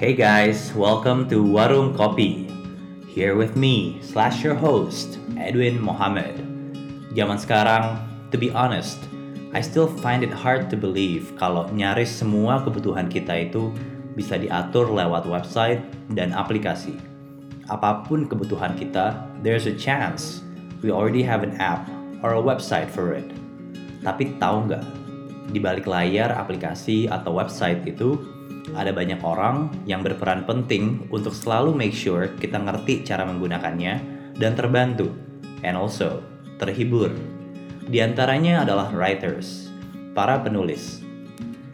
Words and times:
Hey 0.00 0.16
guys, 0.16 0.72
welcome 0.72 1.28
to 1.28 1.44
Warung 1.44 1.92
Kopi. 1.92 2.48
Here 3.04 3.36
with 3.36 3.52
me, 3.52 4.00
slash 4.00 4.40
your 4.40 4.56
host, 4.56 5.20
Edwin 5.36 5.76
Mohammed. 5.76 6.40
Zaman 7.12 7.36
sekarang, 7.36 8.00
to 8.32 8.40
be 8.40 8.48
honest, 8.48 8.96
I 9.52 9.60
still 9.60 9.84
find 10.00 10.24
it 10.24 10.32
hard 10.32 10.72
to 10.72 10.80
believe 10.80 11.36
kalau 11.36 11.68
nyaris 11.76 12.08
semua 12.08 12.64
kebutuhan 12.64 13.12
kita 13.12 13.52
itu 13.52 13.76
bisa 14.16 14.40
diatur 14.40 14.88
lewat 14.88 15.28
website 15.28 15.84
dan 16.16 16.32
aplikasi. 16.32 16.96
Apa 17.68 18.00
pun 18.08 18.24
kebutuhan 18.24 18.80
kita, 18.80 19.20
there's 19.44 19.68
a 19.68 19.76
chance 19.76 20.40
we 20.80 20.88
already 20.88 21.20
have 21.20 21.44
an 21.44 21.60
app 21.60 21.84
or 22.24 22.32
a 22.32 22.40
website 22.40 22.88
for 22.88 23.12
it. 23.12 23.28
Tapi 24.00 24.32
tahu 24.40 24.64
nggak, 24.64 24.84
di 25.52 25.60
balik 25.60 25.84
layar 25.84 26.32
aplikasi 26.32 27.04
atau 27.04 27.36
website 27.36 27.84
itu 27.84 28.16
ada 28.74 28.94
banyak 28.94 29.18
orang 29.24 29.70
yang 29.86 30.02
berperan 30.04 30.46
penting 30.46 31.06
untuk 31.10 31.34
selalu 31.34 31.74
make 31.74 31.96
sure 31.96 32.30
kita 32.38 32.58
ngerti 32.58 33.02
cara 33.02 33.26
menggunakannya 33.26 33.94
dan 34.38 34.52
terbantu, 34.54 35.10
and 35.66 35.74
also 35.76 36.22
terhibur. 36.60 37.10
Di 37.90 37.98
antaranya 38.04 38.62
adalah 38.62 38.92
writers, 38.94 39.68
para 40.14 40.38
penulis. 40.38 41.02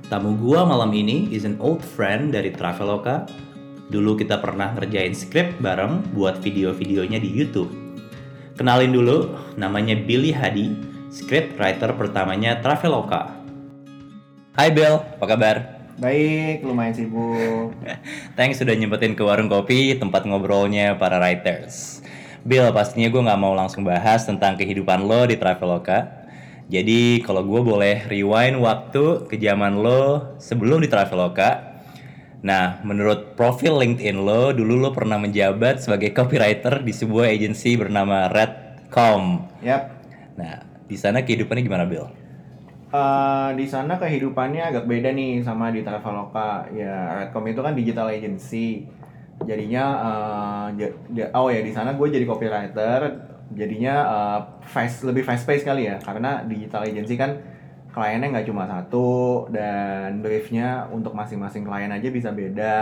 Tamu 0.06 0.38
gua 0.38 0.62
malam 0.62 0.94
ini 0.94 1.28
is 1.34 1.42
an 1.42 1.58
old 1.58 1.82
friend 1.82 2.30
dari 2.30 2.54
Traveloka. 2.54 3.26
Dulu 3.90 4.18
kita 4.18 4.38
pernah 4.38 4.74
ngerjain 4.74 5.14
script 5.14 5.58
bareng 5.58 6.14
buat 6.14 6.38
video-videonya 6.42 7.18
di 7.18 7.30
YouTube. 7.30 7.70
Kenalin 8.56 8.94
dulu, 8.94 9.36
namanya 9.60 9.98
Billy 9.98 10.32
Hadi, 10.32 10.72
script 11.12 11.58
writer 11.60 11.92
pertamanya 11.94 12.58
Traveloka. 12.64 13.34
Hai 14.56 14.72
Bill, 14.72 14.96
apa 14.96 15.26
kabar? 15.28 15.75
Baik, 15.96 16.60
lumayan 16.60 16.92
sibuk. 16.92 17.72
Thanks 18.36 18.60
sudah 18.60 18.76
nyempetin 18.76 19.16
ke 19.16 19.24
warung 19.24 19.48
kopi, 19.48 19.96
tempat 19.96 20.28
ngobrolnya 20.28 20.92
para 21.00 21.16
writers. 21.16 22.04
Bill, 22.44 22.68
pastinya 22.76 23.08
gue 23.08 23.24
nggak 23.24 23.40
mau 23.40 23.56
langsung 23.56 23.80
bahas 23.80 24.28
tentang 24.28 24.60
kehidupan 24.60 25.08
lo 25.08 25.24
di 25.24 25.40
Traveloka. 25.40 26.28
Jadi 26.68 27.24
kalau 27.24 27.48
gue 27.48 27.64
boleh 27.64 28.04
rewind 28.12 28.60
waktu 28.60 29.24
ke 29.24 29.40
zaman 29.40 29.80
lo 29.80 30.36
sebelum 30.36 30.84
di 30.84 30.92
Traveloka. 30.92 31.80
Nah, 32.44 32.84
menurut 32.84 33.32
profil 33.32 33.80
LinkedIn 33.80 34.20
lo, 34.20 34.52
dulu 34.52 34.76
lo 34.76 34.92
pernah 34.92 35.16
menjabat 35.16 35.80
sebagai 35.80 36.12
copywriter 36.12 36.84
di 36.84 36.92
sebuah 36.92 37.32
agensi 37.32 37.72
bernama 37.72 38.28
Redcom. 38.28 39.48
Yap. 39.64 39.96
Nah, 40.36 40.60
di 40.84 40.96
sana 41.00 41.24
kehidupannya 41.24 41.64
gimana, 41.64 41.88
Bill? 41.88 42.25
Eh, 42.96 43.48
di 43.60 43.66
sana 43.68 43.98
kehidupannya 44.00 44.62
agak 44.70 44.84
beda 44.88 45.10
nih 45.12 45.42
sama 45.44 45.68
di 45.74 45.80
Traveloka. 45.86 46.70
Ya, 46.72 46.94
Redcom 47.18 47.44
itu 47.50 47.60
kan 47.66 47.74
digital 47.76 48.08
agency. 48.08 48.86
Jadinya 49.44 49.84
ja- 50.80 50.96
ja- 51.12 51.30
oh 51.36 51.48
ya 51.52 51.60
di 51.60 51.72
sana 51.76 51.92
gue 51.98 52.08
jadi 52.08 52.24
copywriter. 52.24 53.00
Jadinya 53.52 53.94
eh, 54.14 54.40
fast 54.72 55.04
lebih 55.08 55.22
fast 55.28 55.44
pace 55.48 55.64
kali 55.66 55.90
ya 55.90 55.96
karena 56.00 56.42
digital 56.48 56.82
agency 56.88 57.14
kan 57.20 57.36
kliennya 57.94 58.28
nggak 58.32 58.46
cuma 58.50 58.64
satu 58.68 59.48
dan 59.52 60.20
briefnya 60.24 60.84
untuk 60.92 61.12
masing-masing 61.16 61.64
klien 61.68 61.92
aja 61.92 62.08
bisa 62.08 62.30
beda. 62.32 62.76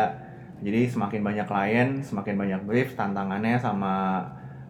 Jadi 0.64 0.80
semakin 0.94 1.20
banyak 1.26 1.46
klien, 1.50 1.88
semakin 2.00 2.34
banyak 2.40 2.60
brief, 2.68 2.88
tantangannya 2.96 3.58
sama 3.60 4.24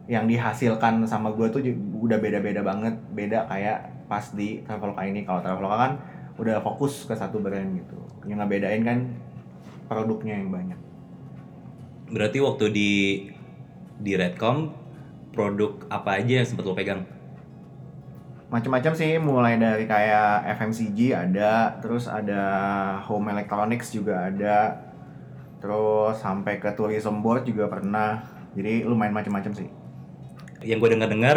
yang 0.09 0.29
dihasilkan 0.29 1.05
sama 1.09 1.33
gue 1.33 1.49
tuh 1.49 1.63
udah 2.05 2.19
beda-beda 2.21 2.61
banget 2.61 2.95
beda 3.17 3.49
kayak 3.49 3.94
pas 4.11 4.25
di 4.35 4.63
Traveloka 4.65 5.03
ini. 5.05 5.23
Kalau 5.23 5.41
Traveloka 5.41 5.77
kan 5.77 5.93
udah 6.41 6.59
fokus 6.61 7.07
ke 7.07 7.15
satu 7.15 7.39
brand 7.41 7.75
gitu. 7.79 7.99
Yang 8.29 8.39
ngebedain 8.45 8.83
kan 8.83 8.99
produknya 9.87 10.41
yang 10.41 10.51
banyak. 10.51 10.81
Berarti 12.11 12.39
waktu 12.43 12.65
di 12.71 12.93
di 14.01 14.13
Redcom 14.19 14.75
produk 15.31 15.87
apa 15.91 16.19
aja 16.23 16.43
yang 16.43 16.47
sempat 16.47 16.67
lo 16.67 16.75
pegang? 16.75 17.15
macam-macam 18.55 18.93
sih 18.95 19.19
mulai 19.19 19.59
dari 19.59 19.83
kayak 19.83 20.47
FMCG 20.63 21.11
ada 21.11 21.75
terus 21.83 22.07
ada 22.07 22.43
home 23.03 23.35
electronics 23.35 23.91
juga 23.91 24.31
ada 24.31 24.79
terus 25.59 26.23
sampai 26.23 26.63
ke 26.63 26.71
tourism 26.77 27.19
board 27.19 27.49
juga 27.51 27.67
pernah. 27.67 28.23
Jadi 28.55 28.87
lumayan 28.87 29.11
macam-macam 29.11 29.59
sih. 29.59 29.67
Yang 30.63 30.79
gue 30.87 30.91
dengar-dengar 30.95 31.37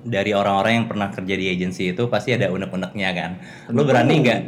dari 0.00 0.32
orang-orang 0.32 0.84
yang 0.84 0.86
pernah 0.88 1.08
kerja 1.12 1.34
di 1.36 1.46
agensi 1.52 1.92
itu 1.92 2.08
pasti 2.08 2.32
ada 2.32 2.48
unek-uneknya 2.48 3.10
kan. 3.12 3.30
Lo 3.72 3.84
berani 3.84 4.14
nggak? 4.24 4.40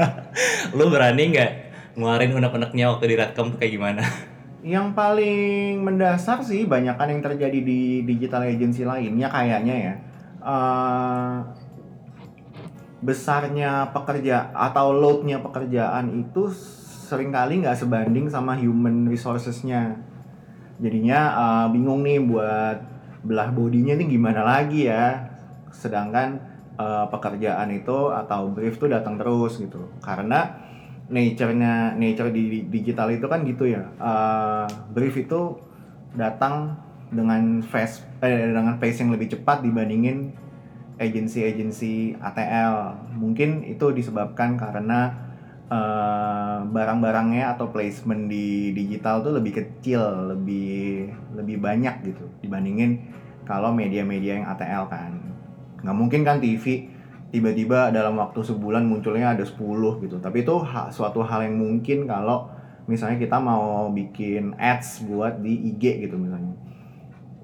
lo 0.76 0.84
berani 0.88 1.24
nggak 1.36 1.50
ngeluarin 2.00 2.32
unek-uneknya 2.32 2.84
waktu 2.94 3.04
di 3.12 3.14
Redcom 3.18 3.52
tuh 3.52 3.58
kayak 3.60 3.72
gimana? 3.76 4.02
Yang 4.60 4.92
paling 4.92 5.84
mendasar 5.84 6.44
sih 6.44 6.68
banyakan 6.68 7.16
yang 7.18 7.22
terjadi 7.24 7.58
di 7.60 8.04
digital 8.04 8.44
agency 8.48 8.84
lainnya 8.84 9.28
kayaknya 9.28 9.76
ya. 9.76 9.94
Eh, 10.40 11.36
besarnya 13.00 13.88
pekerja 13.92 14.52
atau 14.52 14.92
loadnya 14.92 15.40
pekerjaan 15.40 16.12
itu 16.20 16.52
sering 17.08 17.32
kali 17.32 17.64
nggak 17.64 17.76
sebanding 17.76 18.28
sama 18.32 18.56
human 18.56 19.08
resourcesnya. 19.08 20.00
Jadinya 20.80 21.20
eh, 21.36 21.66
bingung 21.72 22.00
nih 22.04 22.20
buat 22.24 22.78
belah 23.24 23.52
bodinya 23.52 23.96
nih 23.96 24.08
gimana 24.16 24.42
lagi 24.44 24.88
ya. 24.88 25.28
Sedangkan 25.72 26.40
eh, 26.76 27.06
pekerjaan 27.08 27.68
itu 27.72 28.12
atau 28.12 28.50
brief 28.52 28.80
tuh 28.80 28.88
datang 28.88 29.20
terus 29.20 29.60
gitu. 29.60 29.88
Karena 30.00 30.68
nature-nya 31.10 31.98
nature 31.98 32.30
di 32.30 32.42
di 32.48 32.60
digital 32.70 33.10
itu 33.10 33.26
kan 33.26 33.42
gitu 33.44 33.68
ya. 33.68 33.82
Eh, 33.98 34.66
brief 34.94 35.16
itu 35.16 35.56
datang 36.14 36.76
dengan 37.10 37.62
fast 37.66 38.06
eh, 38.22 38.50
dengan 38.54 38.78
pace 38.78 39.02
yang 39.02 39.10
lebih 39.10 39.34
cepat 39.34 39.62
dibandingin 39.66 40.34
agensi-agensi 41.00 42.20
ATL. 42.20 42.74
Mungkin 43.16 43.64
itu 43.64 43.88
disebabkan 43.90 44.60
karena 44.60 45.29
eh, 45.70 46.58
barang-barangnya 46.66 47.54
atau 47.56 47.70
placement 47.70 48.26
di 48.26 48.74
digital 48.74 49.22
tuh 49.22 49.32
lebih 49.38 49.52
kecil, 49.54 50.34
lebih 50.34 51.08
lebih 51.38 51.56
banyak 51.62 51.94
gitu 52.04 52.26
dibandingin 52.42 52.98
kalau 53.46 53.70
media-media 53.70 54.42
yang 54.42 54.46
ATL 54.46 54.90
kan. 54.90 55.12
Nggak 55.80 55.96
mungkin 55.96 56.20
kan 56.26 56.38
TV 56.42 56.90
tiba-tiba 57.30 57.94
dalam 57.94 58.18
waktu 58.18 58.42
sebulan 58.42 58.82
munculnya 58.84 59.38
ada 59.38 59.46
10 59.46 60.02
gitu. 60.02 60.18
Tapi 60.18 60.42
itu 60.42 60.54
ha- 60.60 60.90
suatu 60.90 61.22
hal 61.22 61.46
yang 61.46 61.56
mungkin 61.56 62.04
kalau 62.10 62.50
misalnya 62.90 63.22
kita 63.22 63.38
mau 63.38 63.86
bikin 63.94 64.58
ads 64.58 65.06
buat 65.06 65.38
di 65.38 65.74
IG 65.74 66.10
gitu 66.10 66.18
misalnya. 66.18 66.58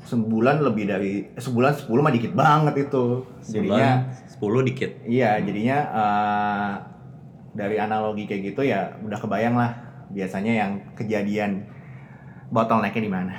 Sebulan 0.06 0.62
lebih 0.62 0.86
dari 0.86 1.12
sebulan 1.34 1.74
10 1.74 2.02
mah 2.02 2.14
dikit 2.14 2.34
banget 2.34 2.90
itu. 2.90 3.26
Jadinya 3.42 4.06
Sebulan 4.30 4.62
10 4.62 4.68
dikit. 4.70 4.90
Iya, 5.02 5.30
jadinya 5.42 5.78
eh, 5.90 6.72
dari 7.56 7.80
analogi 7.80 8.28
kayak 8.28 8.52
gitu 8.52 8.62
ya 8.68 8.92
udah 9.00 9.18
kebayang 9.18 9.56
lah 9.56 9.72
biasanya 10.12 10.52
yang 10.52 10.72
kejadian 10.94 11.66
bottlenecknya 12.52 13.02
di 13.02 13.10
mana. 13.10 13.34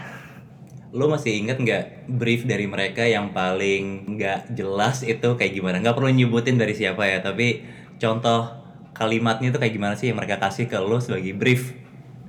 Lo 0.91 1.07
masih 1.07 1.39
inget 1.39 1.59
nggak 1.59 2.09
brief 2.17 2.47
dari 2.47 2.65
mereka 2.67 3.03
yang 3.03 3.31
paling 3.31 4.17
nggak 4.17 4.57
jelas 4.57 5.03
itu 5.03 5.37
kayak 5.37 5.53
gimana? 5.53 5.79
Nggak 5.79 5.95
perlu 5.95 6.11
nyebutin 6.11 6.59
dari 6.59 6.73
siapa 6.75 7.07
ya, 7.07 7.19
tapi 7.23 7.63
contoh 8.01 8.51
kalimatnya 8.95 9.53
itu 9.53 9.59
kayak 9.61 9.73
gimana 9.77 9.93
sih 9.93 10.09
yang 10.09 10.17
mereka 10.17 10.41
kasih 10.41 10.65
ke 10.65 10.79
lo 10.79 10.97
sebagai 10.97 11.37
brief? 11.37 11.75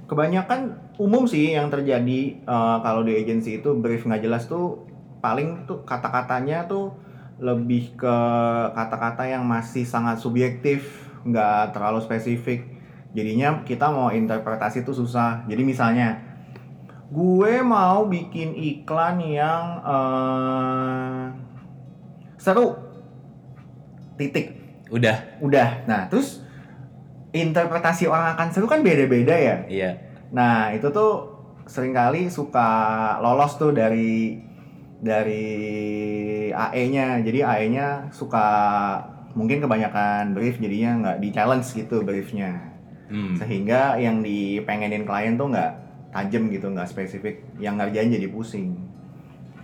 Kebanyakan 0.08 0.92
umum 1.00 1.24
sih 1.24 1.54
yang 1.54 1.72
terjadi 1.72 2.20
eh, 2.44 2.76
kalau 2.84 3.02
di 3.02 3.16
agensi 3.16 3.62
itu 3.62 3.72
brief 3.78 4.04
nggak 4.04 4.22
jelas 4.22 4.46
tuh 4.46 4.84
paling 5.18 5.66
tuh 5.66 5.82
kata-katanya 5.82 6.70
tuh 6.70 6.94
lebih 7.38 7.94
ke 7.94 8.16
kata-kata 8.74 9.22
yang 9.30 9.46
masih 9.46 9.86
sangat 9.86 10.18
subjektif, 10.18 11.07
nggak 11.24 11.74
terlalu 11.74 11.98
spesifik. 12.02 12.66
Jadinya 13.16 13.64
kita 13.64 13.88
mau 13.88 14.12
interpretasi 14.12 14.84
tuh 14.84 14.94
susah. 14.94 15.48
Jadi 15.48 15.62
misalnya 15.64 16.28
gue 17.08 17.64
mau 17.64 18.04
bikin 18.04 18.52
iklan 18.52 19.16
yang 19.24 19.80
eh, 19.80 21.24
seru 22.36 22.76
titik 24.20 24.60
Udah, 24.88 25.20
udah 25.44 25.84
nah 25.84 26.08
terus 26.08 26.40
interpretasi 27.32 28.08
orang 28.08 28.32
akan 28.36 28.48
seru 28.52 28.64
kan 28.64 28.80
beda-beda 28.80 29.36
ya 29.36 29.56
iya. 29.68 29.90
nah 30.32 30.72
itu 30.72 30.88
tuh 30.88 31.28
sering 31.68 31.92
kali 31.92 32.32
suka 32.32 32.68
lolos 33.20 33.60
tuh 33.60 33.76
dari 33.76 34.40
dari 35.04 35.44
AE-nya 36.48 37.20
jadi 37.20 37.44
AE-nya 37.44 38.08
suka 38.16 38.48
mungkin 39.38 39.62
kebanyakan 39.62 40.34
brief 40.34 40.58
jadinya 40.58 40.90
nggak 40.98 41.16
di 41.18 41.28
challenge 41.30 41.70
gitu 41.72 42.02
briefnya 42.02 42.74
Hmm. 43.06 43.32
sehingga 43.32 43.96
yang 43.96 44.20
dipengenin 44.20 45.06
klien 45.06 45.32
tuh 45.32 45.48
nggak 45.48 45.70
tajam 46.10 46.50
gitu 46.50 46.68
nggak 46.68 46.84
spesifik 46.84 47.40
yang 47.56 47.78
ngerjain 47.78 48.10
jadi 48.10 48.28
pusing 48.28 48.76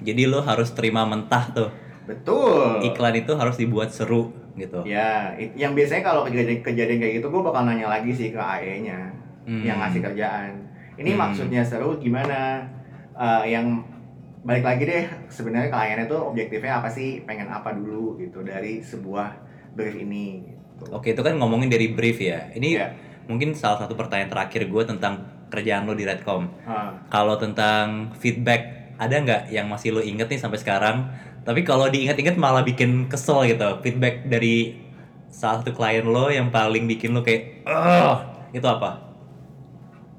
Jadi 0.00 0.24
lo 0.24 0.40
harus 0.40 0.70
terima 0.70 1.04
mentah 1.04 1.44
tuh. 1.50 1.70
betul 2.04 2.80
Iklan 2.82 3.16
itu 3.16 3.32
harus 3.32 3.56
dibuat 3.56 3.90
seru 3.90 4.32
gitu. 4.54 4.80
ya 4.84 5.34
yang 5.52 5.72
biasanya 5.72 6.02
kalau 6.06 6.24
kejadian 6.24 6.62
kejadian 6.62 6.98
kayak 6.98 7.14
gitu 7.18 7.26
gue 7.28 7.42
bakal 7.42 7.64
nanya 7.64 7.90
lagi 7.90 8.12
sih 8.12 8.28
ke 8.28 8.38
AE-nya 8.38 9.12
Hmm. 9.44 9.60
yang 9.60 9.76
ngasih 9.76 10.00
kerjaan. 10.00 10.52
Ini 10.94 11.10
Hmm. 11.12 11.20
maksudnya 11.20 11.60
seru 11.60 11.98
gimana? 11.98 12.64
Eh, 13.12 13.44
yang 13.50 13.84
balik 14.40 14.64
lagi 14.64 14.84
deh 14.84 15.04
sebenarnya 15.26 15.68
kliennya 15.68 16.06
tuh 16.06 16.32
objektifnya 16.32 16.80
apa 16.80 16.88
sih? 16.88 17.20
Pengen 17.20 17.48
apa 17.48 17.72
dulu 17.72 18.16
gitu 18.16 18.40
dari 18.40 18.80
sebuah 18.80 19.44
brief 19.74 19.94
ini. 19.98 20.42
Gitu. 20.46 20.90
Oke, 20.90 21.12
itu 21.14 21.22
kan 21.22 21.34
ngomongin 21.36 21.68
dari 21.68 21.92
brief 21.92 22.18
ya. 22.18 22.50
Ini 22.54 22.68
Iya. 22.74 22.88
mungkin 23.24 23.56
salah 23.56 23.80
satu 23.80 23.96
pertanyaan 23.96 24.28
terakhir 24.28 24.68
gue 24.68 24.82
tentang 24.84 25.26
kerjaan 25.48 25.86
lo 25.86 25.94
di 25.94 26.04
Redcom. 26.04 26.50
Kalau 27.08 27.34
tentang 27.38 28.10
feedback, 28.18 28.94
ada 28.98 29.14
nggak 29.16 29.42
yang 29.50 29.66
masih 29.66 29.94
lo 29.94 30.00
inget 30.02 30.26
nih 30.28 30.38
sampai 30.38 30.58
sekarang? 30.60 31.08
Tapi 31.44 31.60
kalau 31.64 31.88
diingat-ingat 31.88 32.36
malah 32.40 32.64
bikin 32.64 33.06
kesel 33.08 33.44
gitu. 33.48 33.80
Feedback 33.80 34.26
dari 34.26 34.80
salah 35.28 35.60
satu 35.60 35.74
klien 35.74 36.06
lo 36.06 36.30
yang 36.30 36.48
paling 36.48 36.86
bikin 36.86 37.12
lo 37.12 37.20
kayak, 37.20 37.66
oh, 37.66 38.18
itu 38.52 38.64
apa? 38.64 39.04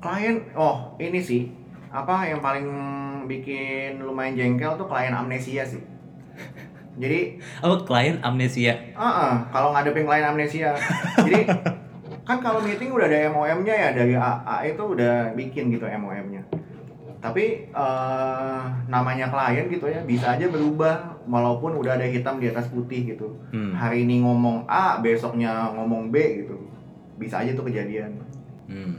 klien 0.06 0.38
oh 0.54 0.94
ini 1.02 1.18
sih 1.18 1.50
apa 1.90 2.30
yang 2.30 2.38
paling 2.38 2.68
bikin 3.26 3.98
lumayan 4.06 4.38
jengkel 4.38 4.78
tuh 4.78 4.86
klien 4.86 5.10
amnesia 5.10 5.66
sih 5.66 5.82
jadi 6.96 7.40
Apa 7.60 7.84
klien 7.84 8.16
amnesia? 8.22 8.74
ah 8.94 9.04
ah, 9.06 9.34
kalau 9.50 9.72
ngadepin 9.72 10.04
klien 10.04 10.24
amnesia 10.24 10.72
jadi 11.20 11.44
kan 12.28 12.38
kalau 12.40 12.58
meeting 12.60 12.90
udah 12.90 13.06
ada 13.06 13.30
MOM-nya 13.30 13.76
ya 13.76 13.90
dari 13.92 14.14
AA 14.14 14.58
itu 14.68 14.84
udah 14.84 15.34
bikin 15.34 15.70
gitu 15.70 15.86
MOM-nya 15.86 16.42
tapi 17.20 17.68
eh, 17.68 18.62
namanya 18.86 19.28
klien 19.28 19.66
gitu 19.68 19.86
ya 19.86 20.02
bisa 20.02 20.34
aja 20.34 20.46
berubah 20.46 21.22
walaupun 21.26 21.74
udah 21.76 21.98
ada 21.98 22.06
hitam 22.06 22.38
di 22.38 22.48
atas 22.48 22.66
putih 22.68 23.02
gitu 23.08 23.34
Hmm. 23.50 23.74
hari 23.74 24.04
ini 24.04 24.20
ngomong 24.20 24.66
A 24.66 25.00
besoknya 25.00 25.72
ngomong 25.72 26.10
B 26.10 26.16
gitu 26.40 26.56
bisa 27.16 27.40
aja 27.40 27.52
tuh 27.52 27.66
kejadian 27.66 28.20
Hmm. 28.66 28.98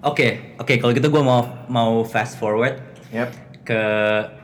Oke, 0.00 0.54
oke. 0.54 0.78
Kalau 0.78 0.94
gitu 0.94 1.10
gue 1.10 1.18
mau 1.20 1.42
mau 1.66 2.06
fast 2.06 2.38
forward 2.38 2.78
yep 3.10 3.26
ke 3.60 3.80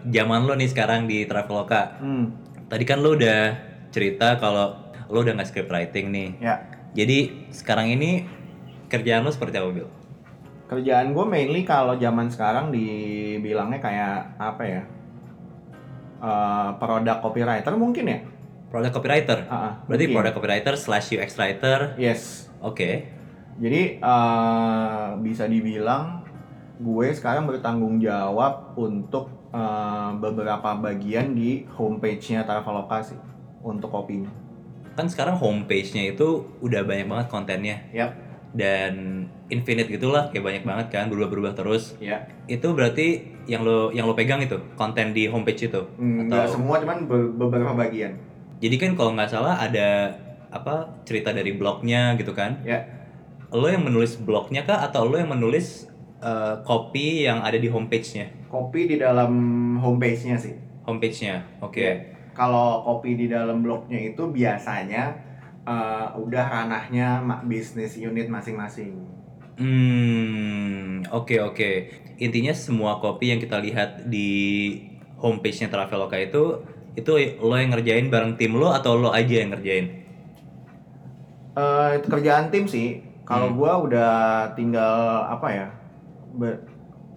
zaman 0.05 0.43
lo 0.43 0.53
nih 0.53 0.67
sekarang 0.67 1.07
di 1.07 1.23
Traveloka. 1.25 1.97
hmm 1.99 2.44
Tadi 2.75 2.83
kan 2.83 2.99
lo 2.99 3.15
udah 3.15 3.55
cerita 3.95 4.35
kalau 4.43 4.75
lo 5.07 5.23
udah 5.23 5.39
nggak 5.39 5.47
script 5.47 5.71
writing 5.71 6.11
nih. 6.11 6.31
ya 6.43 6.59
Jadi 6.91 7.47
sekarang 7.55 7.95
ini 7.95 8.27
kerjaan 8.91 9.23
lo 9.23 9.31
seperti 9.31 9.63
apa, 9.63 9.71
Bill? 9.71 9.91
kerjaan 10.65 11.15
gue 11.15 11.23
mainly 11.29 11.63
kalau 11.63 11.95
zaman 11.95 12.27
sekarang 12.27 12.75
dibilangnya 12.75 13.79
kayak 13.79 14.35
apa 14.43 14.63
ya 14.65 14.83
Eh, 16.25 16.71
produk 16.81 17.21
copywriter 17.21 17.77
mungkin 17.77 18.05
ya 18.09 18.19
Product 18.73 18.91
copywriter. 18.97 19.45
Ah, 19.47 19.55
ah, 19.55 19.73
Berarti 19.87 20.09
product 20.11 20.35
copywriter 20.35 20.75
slash 20.75 21.13
UX 21.15 21.37
writer. 21.39 21.95
yes 21.95 22.49
Oke. 22.59 23.07
jadi 23.61 24.03
eh, 24.03 25.07
bisa 25.23 25.47
dibilang 25.47 26.27
gue 26.83 27.07
sekarang 27.15 27.47
bertanggung 27.47 28.03
jawab 28.03 28.75
untuk 28.75 29.31
eh, 29.55 30.11
beberapa 30.19 30.75
bagian 30.75 31.33
di 31.33 31.63
homepage-nya 31.71 32.43
Traveloka 32.43 32.99
sih 33.01 33.19
untuk 33.63 33.89
kopinya. 33.89 34.31
Kan 34.95 35.07
sekarang 35.07 35.39
homepage-nya 35.39 36.11
itu 36.11 36.43
udah 36.59 36.83
banyak 36.83 37.07
banget 37.07 37.27
kontennya. 37.31 37.77
Yap. 37.95 38.11
Dan 38.55 39.27
infinite 39.51 39.91
gitulah 39.91 40.31
kayak 40.31 40.45
banyak 40.47 40.63
banget 40.63 40.87
kan 40.91 41.11
berubah-berubah 41.11 41.59
terus. 41.59 41.99
ya 41.99 42.23
Itu 42.47 42.71
berarti 42.71 43.27
yang 43.51 43.67
lo 43.67 43.91
yang 43.91 44.07
lo 44.07 44.15
pegang 44.15 44.39
itu 44.39 44.55
konten 44.79 45.11
di 45.11 45.27
homepage 45.27 45.67
itu? 45.67 45.81
Nggak 45.99 46.47
semua 46.51 46.79
cuman 46.79 47.11
be- 47.11 47.35
beberapa 47.35 47.75
bagian. 47.75 48.15
Jadi 48.63 48.77
kan 48.79 48.95
kalau 48.95 49.19
nggak 49.19 49.31
salah 49.31 49.59
ada 49.59 50.15
apa 50.55 50.87
cerita 51.03 51.35
dari 51.35 51.59
blognya 51.59 52.15
gitu 52.15 52.31
kan? 52.31 52.63
ya 52.63 52.79
Lo 53.51 53.67
yang 53.67 53.83
menulis 53.83 54.19
blognya 54.19 54.63
kah 54.63 54.87
atau 54.87 55.07
lo 55.07 55.19
yang 55.19 55.35
menulis 55.35 55.91
eh, 56.25 56.55
copy 56.65 57.29
yang 57.29 57.45
ada 57.45 57.59
di 57.61 57.69
homepage-nya? 57.69 58.27
kopi 58.49 58.87
di 58.87 58.97
dalam 59.03 59.33
homepage-nya 59.83 60.37
sih 60.39 60.55
Homepage-nya, 60.85 61.41
oke. 61.65 61.81
Iya. 61.81 61.95
Kalau 62.37 62.85
kopi 62.85 63.17
di 63.17 63.27
dalam 63.31 63.65
blognya 63.65 63.97
itu 63.97 64.29
biasanya 64.29 65.17
eh, 65.65 66.07
udah 66.19 66.45
ranahnya 66.45 67.25
bisnis 67.49 67.97
unit 67.97 68.29
masing-masing. 68.29 68.93
Hmm, 69.57 71.07
oke 71.15 71.35
oke. 71.41 71.71
Intinya 72.21 72.53
semua 72.53 72.99
copy 73.01 73.33
yang 73.33 73.41
kita 73.41 73.57
lihat 73.63 74.07
di 74.11 74.29
homepage-nya 75.19 75.73
Traveloka 75.73 76.19
itu 76.21 76.61
itu 76.95 77.11
lo 77.43 77.55
yang 77.59 77.75
ngerjain 77.75 78.07
bareng 78.13 78.37
tim 78.39 78.53
lo 78.55 78.71
atau 78.71 78.95
lo 78.99 79.11
aja 79.11 79.35
yang 79.43 79.51
ngerjain? 79.55 79.87
Itu 81.99 82.07
kerjaan 82.11 82.51
tim 82.51 82.65
sih. 82.67 82.99
Kalau 83.25 83.49
Hmm. 83.49 83.57
gua 83.57 83.73
udah 83.81 84.13
tinggal 84.59 85.25
apa 85.31 85.49
ya? 85.49 85.67
Be- 86.35 86.61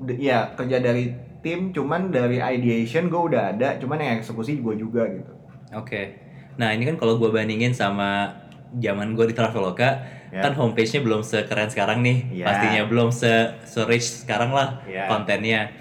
de- 0.06 0.20
ya 0.22 0.54
kerja 0.54 0.78
dari 0.78 1.10
tim, 1.42 1.74
cuman 1.74 2.10
dari 2.10 2.38
ideation 2.38 3.10
gue 3.10 3.22
udah 3.34 3.56
ada, 3.56 3.78
cuman 3.78 3.98
yang 3.98 4.18
eksekusi 4.22 4.62
gue 4.62 4.76
juga 4.78 5.06
gitu. 5.10 5.32
Oke. 5.74 6.18
Nah 6.58 6.74
ini 6.74 6.86
kan 6.86 6.98
kalau 6.98 7.18
gue 7.18 7.30
bandingin 7.30 7.74
sama 7.74 8.34
zaman 8.78 9.14
gue 9.14 9.30
di 9.30 9.36
Traveloka, 9.38 10.18
Ya. 10.28 10.44
kan 10.44 10.52
homepage-nya 10.60 11.02
belum 11.02 11.24
sekeren 11.24 11.72
sekarang 11.72 12.04
nih, 12.04 12.44
Ya. 12.44 12.46
pastinya 12.52 12.84
belum 12.84 13.16
se 13.16 13.32
se 13.64 13.80
rich 13.88 14.28
sekarang 14.28 14.52
lah 14.52 14.84
Ya. 14.84 15.08
kontennya. 15.08 15.72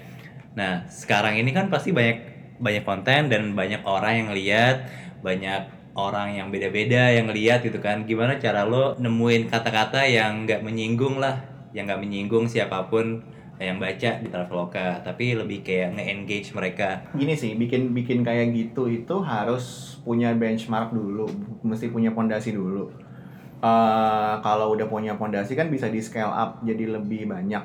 Nah 0.55 0.87
sekarang 0.87 1.35
ini 1.35 1.51
kan 1.51 1.67
pasti 1.67 1.91
banyak 1.91 2.17
banyak 2.57 2.83
konten 2.87 3.27
dan 3.27 3.53
banyak 3.53 3.83
orang 3.83 4.23
yang 4.23 4.29
lihat, 4.31 4.87
banyak 5.19 5.67
orang 5.93 6.37
yang 6.37 6.47
beda-beda 6.47 7.11
yang 7.11 7.27
lihat 7.27 7.59
gitu 7.59 7.81
kan. 7.83 8.07
Gimana 8.07 8.39
cara 8.39 8.63
lo 8.63 8.95
nemuin 8.95 9.51
kata-kata 9.51 10.07
yang 10.07 10.47
nggak 10.47 10.63
menyinggung 10.63 11.19
lah, 11.19 11.43
yang 11.77 11.85
nggak 11.85 12.01
menyinggung 12.01 12.49
siapa 12.49 12.89
pun 12.89 13.21
yang 13.57 13.77
baca 13.81 14.21
di 14.21 14.29
Traveloka, 14.29 15.01
tapi 15.01 15.33
lebih 15.33 15.65
kayak 15.65 15.97
nge-engage 15.97 16.53
mereka. 16.53 17.01
Gini 17.13 17.33
sih, 17.33 17.57
bikin 17.57 17.93
bikin 17.93 18.21
kayak 18.21 18.53
gitu 18.53 18.85
itu 18.85 19.15
harus 19.21 19.97
punya 20.05 20.33
benchmark 20.33 20.93
dulu, 20.93 21.25
mesti 21.65 21.89
punya 21.89 22.13
pondasi 22.13 22.53
dulu. 22.53 22.89
Eh, 23.57 24.35
kalau 24.45 24.77
udah 24.77 24.85
punya 24.85 25.17
pondasi 25.17 25.57
kan 25.57 25.73
bisa 25.73 25.89
di 25.89 25.97
scale 25.97 26.29
up 26.29 26.61
jadi 26.61 27.01
lebih 27.01 27.25
banyak. 27.25 27.63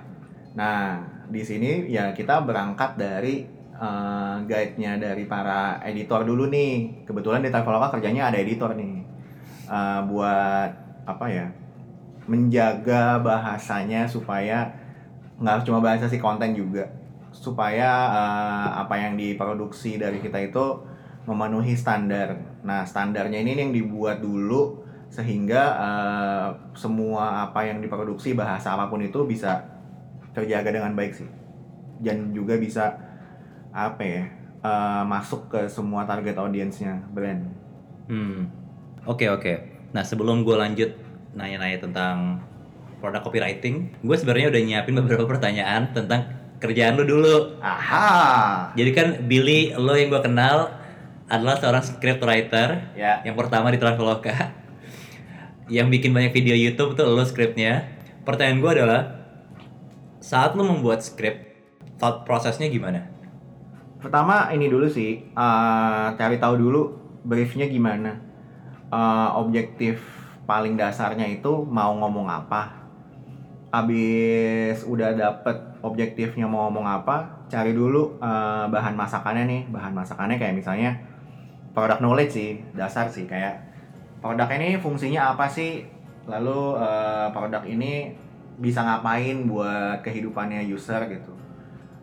Nah, 0.56 1.04
di 1.28 1.44
sini 1.44 1.88
ya 1.92 2.16
kita 2.16 2.40
berangkat 2.48 2.96
dari 2.96 3.44
eh, 3.76 4.36
guide-nya 4.48 4.96
dari 4.96 5.28
para 5.28 5.76
editor 5.84 6.24
dulu 6.24 6.48
nih. 6.48 7.04
Kebetulan 7.04 7.44
di 7.44 7.52
Traveloka 7.52 8.00
kerjanya 8.00 8.32
ada 8.32 8.40
editor 8.40 8.72
nih. 8.72 9.04
Eh, 9.68 10.00
buat 10.08 10.70
apa 11.04 11.26
ya? 11.28 11.52
Menjaga 12.28 13.19
bahasanya 13.19 14.06
supaya 14.06 14.70
nggak 15.43 15.67
cuma 15.67 15.82
bahasa 15.82 16.06
si 16.06 16.22
konten 16.22 16.55
juga 16.55 16.86
supaya 17.32 17.91
eh, 18.12 18.69
apa 18.79 18.94
yang 19.00 19.17
diproduksi 19.17 19.96
dari 19.96 20.20
kita 20.20 20.38
itu 20.38 20.64
memenuhi 21.24 21.72
standar. 21.74 22.36
Nah, 22.62 22.84
standarnya 22.84 23.41
ini 23.41 23.56
yang 23.56 23.72
dibuat 23.72 24.20
dulu 24.20 24.84
sehingga 25.08 25.62
eh, 25.81 26.48
semua 26.76 27.48
apa 27.48 27.64
yang 27.64 27.81
diproduksi 27.81 28.36
bahasa 28.36 28.76
apa 28.76 28.86
pun 28.93 29.00
itu 29.00 29.24
bisa 29.24 29.64
terjaga 30.36 30.70
dengan 30.70 30.93
baik 30.93 31.17
sih. 31.17 31.29
Dan 31.98 32.36
juga 32.36 32.60
bisa 32.60 32.94
apa 33.72 34.05
ya? 34.05 34.24
eh, 34.62 35.05
masuk 35.08 35.50
ke 35.50 35.60
semua 35.67 36.06
target 36.06 36.38
audiensnya 36.38 37.02
brand. 37.10 37.43
Hmm, 38.06 38.46
oke 39.02 39.26
oke. 39.34 39.52
Nah 39.91 40.06
sebelum 40.06 40.46
gue 40.46 40.55
lanjut 40.55 40.91
nanya-nanya 41.32 41.79
tentang 41.81 42.41
produk 43.03 43.24
copywriting, 43.27 43.91
gue 43.98 44.17
sebenarnya 44.17 44.55
udah 44.55 44.62
nyiapin 44.62 44.94
beberapa 44.94 45.27
pertanyaan 45.27 45.91
tentang 45.91 46.22
kerjaan 46.62 46.94
lu 46.94 47.03
dulu. 47.03 47.58
Aha. 47.58 48.70
Jadi 48.79 48.91
kan 48.94 49.08
Billy, 49.27 49.74
lo 49.74 49.98
yang 49.98 50.15
gue 50.15 50.22
kenal 50.22 50.70
adalah 51.27 51.58
seorang 51.58 51.82
script 51.82 52.22
writer 52.22 52.94
Ya. 52.94 53.19
yang 53.27 53.34
pertama 53.34 53.74
di 53.74 53.82
Traveloka, 53.82 54.55
yang 55.67 55.91
bikin 55.91 56.15
banyak 56.15 56.31
video 56.31 56.55
YouTube 56.55 56.94
tuh 56.94 57.10
lo 57.10 57.27
scriptnya. 57.27 57.91
Pertanyaan 58.22 58.62
gue 58.62 58.70
adalah, 58.70 59.01
saat 60.22 60.55
lo 60.55 60.62
membuat 60.62 61.03
script, 61.03 61.43
thought 61.98 62.22
prosesnya 62.22 62.70
gimana? 62.70 63.10
Pertama 63.98 64.46
ini 64.55 64.70
dulu 64.70 64.86
sih, 64.86 65.27
eh, 65.27 66.06
cari 66.15 66.39
tahu 66.39 66.55
dulu 66.55 66.82
briefnya 67.27 67.67
gimana. 67.67 68.15
Eh, 68.94 69.29
objektif 69.34 70.21
paling 70.46 70.75
dasarnya 70.75 71.27
itu 71.29 71.63
mau 71.69 71.94
ngomong 71.96 72.27
apa. 72.27 72.82
Abis 73.72 74.84
udah 74.84 75.17
dapet 75.17 75.56
objektifnya 75.81 76.44
mau 76.44 76.69
ngomong 76.69 76.84
apa, 76.84 77.46
cari 77.49 77.72
dulu 77.72 78.20
eh, 78.20 78.67
bahan 78.69 78.94
masakannya 78.94 79.44
nih. 79.49 79.63
Bahan 79.72 79.93
masakannya 79.96 80.37
kayak 80.37 80.55
misalnya 80.56 80.91
product 81.72 82.05
knowledge 82.05 82.32
sih, 82.37 82.51
dasar 82.77 83.08
sih 83.08 83.25
kayak 83.25 83.65
produk 84.20 84.49
ini 84.53 84.77
fungsinya 84.77 85.32
apa 85.32 85.49
sih? 85.49 85.89
Lalu 86.29 86.61
eh, 86.79 87.27
produk 87.32 87.63
ini 87.65 88.13
bisa 88.61 88.84
ngapain 88.84 89.49
buat 89.49 90.05
kehidupannya 90.05 90.69
user 90.69 91.08
gitu. 91.08 91.32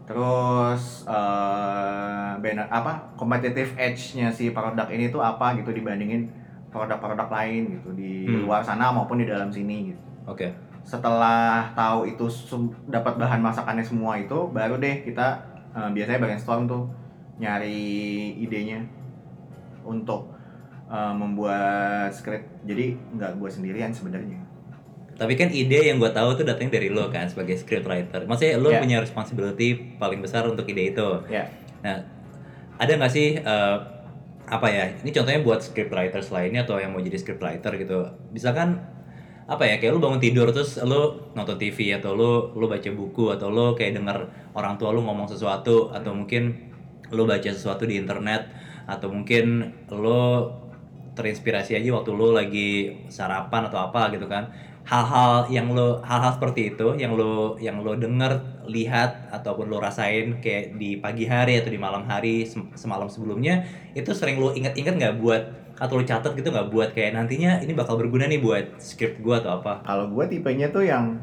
Terus 0.09 1.05
eh 1.05 2.33
banner 2.41 2.65
apa 2.71 3.13
competitive 3.13 3.77
edge-nya 3.77 4.33
si 4.33 4.49
produk 4.49 4.89
ini 4.89 5.13
tuh 5.13 5.21
apa 5.21 5.53
gitu 5.59 5.69
dibandingin 5.69 6.38
produk-produk 6.69 7.27
lain 7.27 7.61
gitu 7.71 7.89
di 7.91 8.25
Hmm. 8.25 8.45
luar 8.45 8.61
sana 8.61 8.89
maupun 8.89 9.17
di 9.17 9.25
dalam 9.25 9.49
sini 9.49 9.89
gitu. 9.89 10.01
Oke. 10.25 10.49
setelah 10.81 11.69
tahu 11.71 12.07
itu 12.07 12.25
dapat 12.87 13.13
bahan 13.15 13.37
masakannya 13.39 13.83
semua 13.83 14.15
itu 14.15 14.33
baru 14.49 14.77
deh 14.77 15.03
kita 15.03 15.37
eh, 15.71 15.89
biasanya 15.91 16.17
brainstorm 16.19 16.65
tuh 16.65 16.89
nyari 17.37 17.85
idenya 18.35 18.81
untuk 19.83 20.33
eh, 20.87 21.13
membuat 21.13 22.09
skrip 22.09 22.41
jadi 22.63 22.97
nggak 23.11 23.31
gue 23.35 23.49
sendirian 23.51 23.89
sebenarnya 23.89 24.41
Tapi 25.13 25.35
kan 25.35 25.51
ide 25.51 25.83
yang 25.85 25.99
gue 25.99 26.09
tahu 26.09 26.31
tuh 26.33 26.47
datangnya 26.47 26.79
dari 26.79 26.87
lo 26.87 27.05
kan 27.07 27.27
sebagai 27.27 27.53
scriptwriter. 27.53 28.23
Maksudnya 28.23 28.55
lo 28.55 28.71
Ya. 28.71 28.79
punya 28.79 28.97
responsibility 28.97 29.75
paling 29.99 30.23
besar 30.23 30.47
untuk 30.47 30.63
ide 30.65 30.89
itu. 30.89 31.09
ya 31.27 31.43
Nah, 31.79 31.99
ada 32.77 32.91
nggak 32.95 33.11
sih 33.11 33.35
eh, 33.35 33.77
apa 34.49 34.67
ya? 34.67 34.85
Ini 35.05 35.13
contohnya 35.13 35.41
buat 35.45 35.61
scriptwriters 35.61 36.33
lainnya 36.33 36.65
atau 36.65 36.81
yang 36.81 36.91
mau 36.91 37.01
jadi 37.01 37.21
scriptwriter 37.21 37.77
gitu. 37.77 38.09
Misalkan 38.33 38.81
apa 39.45 39.63
ya? 39.69 39.77
Kayak 39.77 39.97
lu 39.97 40.01
bangun 40.01 40.21
tidur 40.21 40.49
terus 40.49 40.81
lu 40.81 41.31
nonton 41.37 41.55
TV 41.61 41.93
atau 41.93 42.17
lu 42.17 42.57
lu 42.57 42.65
baca 42.65 42.89
buku 42.89 43.29
atau 43.29 43.47
lu 43.53 43.77
kayak 43.77 44.01
denger 44.01 44.17
orang 44.57 44.75
tua 44.81 44.89
lu 44.89 45.05
ngomong 45.05 45.29
sesuatu 45.29 45.93
atau 45.93 46.11
mungkin 46.17 46.73
lu 47.13 47.29
baca 47.29 47.49
sesuatu 47.49 47.85
di 47.85 48.01
internet 48.01 48.49
atau 48.89 49.13
mungkin 49.13 49.69
lu 49.93 50.49
terinspirasi 51.13 51.77
aja 51.77 51.89
waktu 51.93 52.09
lu 52.13 52.33
lagi 52.33 52.69
sarapan 53.09 53.69
atau 53.69 53.91
apa 53.91 54.09
gitu 54.13 54.25
kan 54.25 54.49
hal-hal 54.89 55.45
yang 55.53 55.69
lo 55.69 56.01
hal-hal 56.01 56.33
seperti 56.33 56.73
itu 56.73 56.97
yang 56.97 57.13
lo 57.13 57.53
yang 57.61 57.77
lo 57.85 57.93
denger 57.93 58.65
lihat 58.65 59.29
ataupun 59.29 59.69
lo 59.69 59.77
rasain 59.77 60.41
kayak 60.41 60.81
di 60.81 60.97
pagi 60.97 61.29
hari 61.29 61.61
atau 61.61 61.69
di 61.69 61.77
malam 61.77 62.09
hari 62.09 62.41
sem- 62.49 62.73
semalam 62.73 63.05
sebelumnya 63.05 63.61
itu 63.93 64.09
sering 64.17 64.41
lo 64.41 64.49
inget-inget 64.49 64.97
nggak 64.97 65.15
buat 65.21 65.43
atau 65.77 66.01
lo 66.01 66.03
catat 66.03 66.33
gitu 66.33 66.49
nggak 66.49 66.73
buat 66.73 66.89
kayak 66.97 67.13
nantinya 67.21 67.61
ini 67.61 67.77
bakal 67.77 68.01
berguna 68.01 68.25
nih 68.25 68.41
buat 68.41 68.81
script 68.81 69.21
gua 69.21 69.39
atau 69.39 69.61
apa? 69.61 69.85
Kalau 69.85 70.09
gue 70.11 70.25
tipenya 70.27 70.73
tuh 70.73 70.83
yang 70.83 71.21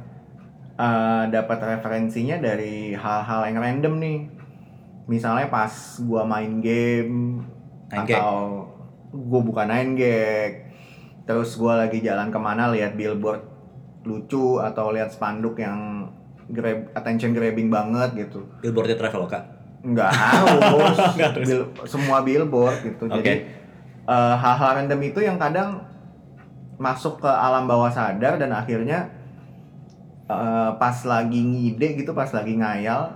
eh, 0.79 1.25
dapat 1.29 1.59
referensinya 1.61 2.39
dari 2.39 2.95
hal-hal 2.95 3.51
yang 3.51 3.59
random 3.61 3.95
nih. 4.01 4.19
Misalnya 5.11 5.51
pas 5.51 5.71
gue 6.03 6.23
main 6.27 6.55
game 6.63 7.43
Nine 7.87 8.03
atau 8.03 8.67
gue 9.15 9.41
bukan 9.47 9.67
main 9.71 9.95
gag 9.95 10.67
terus 11.27 11.59
gue 11.59 11.71
lagi 11.71 11.99
jalan 12.03 12.31
ke 12.31 12.39
mana 12.39 12.71
lihat 12.71 12.95
billboard 12.95 13.56
lucu 14.07 14.63
atau 14.63 14.95
lihat 14.95 15.11
spanduk 15.11 15.59
yang 15.59 16.07
grab 16.47 16.87
attention 16.95 17.35
grabbing 17.35 17.69
banget 17.69 18.27
gitu. 18.27 18.47
Billboardnya 18.63 18.95
Traveloka? 18.95 19.43
Nggak 19.83 20.11
harus. 20.23 20.99
Bill- 21.43 21.71
semua 21.85 22.23
billboard 22.23 22.87
gitu. 22.87 23.11
Oke. 23.11 23.19
jadi 23.19 23.33
eh, 24.07 24.35
hal-hal 24.39 24.83
random 24.83 25.01
itu 25.03 25.19
yang 25.19 25.37
kadang 25.37 25.83
masuk 26.79 27.19
ke 27.19 27.27
alam 27.27 27.67
bawah 27.67 27.91
sadar 27.91 28.39
dan 28.39 28.55
akhirnya 28.55 29.11
eh, 30.31 30.71
pas 30.79 30.97
lagi 31.03 31.41
ngide 31.43 31.99
gitu 31.99 32.15
pas 32.15 32.31
lagi 32.31 32.55
ngayal 32.55 33.11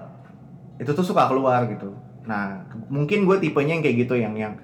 itu 0.83 0.91
tuh 0.91 1.07
suka 1.07 1.31
keluar 1.31 1.71
gitu. 1.71 1.95
Nah 2.27 2.67
mungkin 2.91 3.25
gue 3.25 3.39
tipenya 3.39 3.79
yang 3.79 3.85
kayak 3.85 3.97
gitu 4.07 4.15
yang 4.19 4.35
yang 4.35 4.55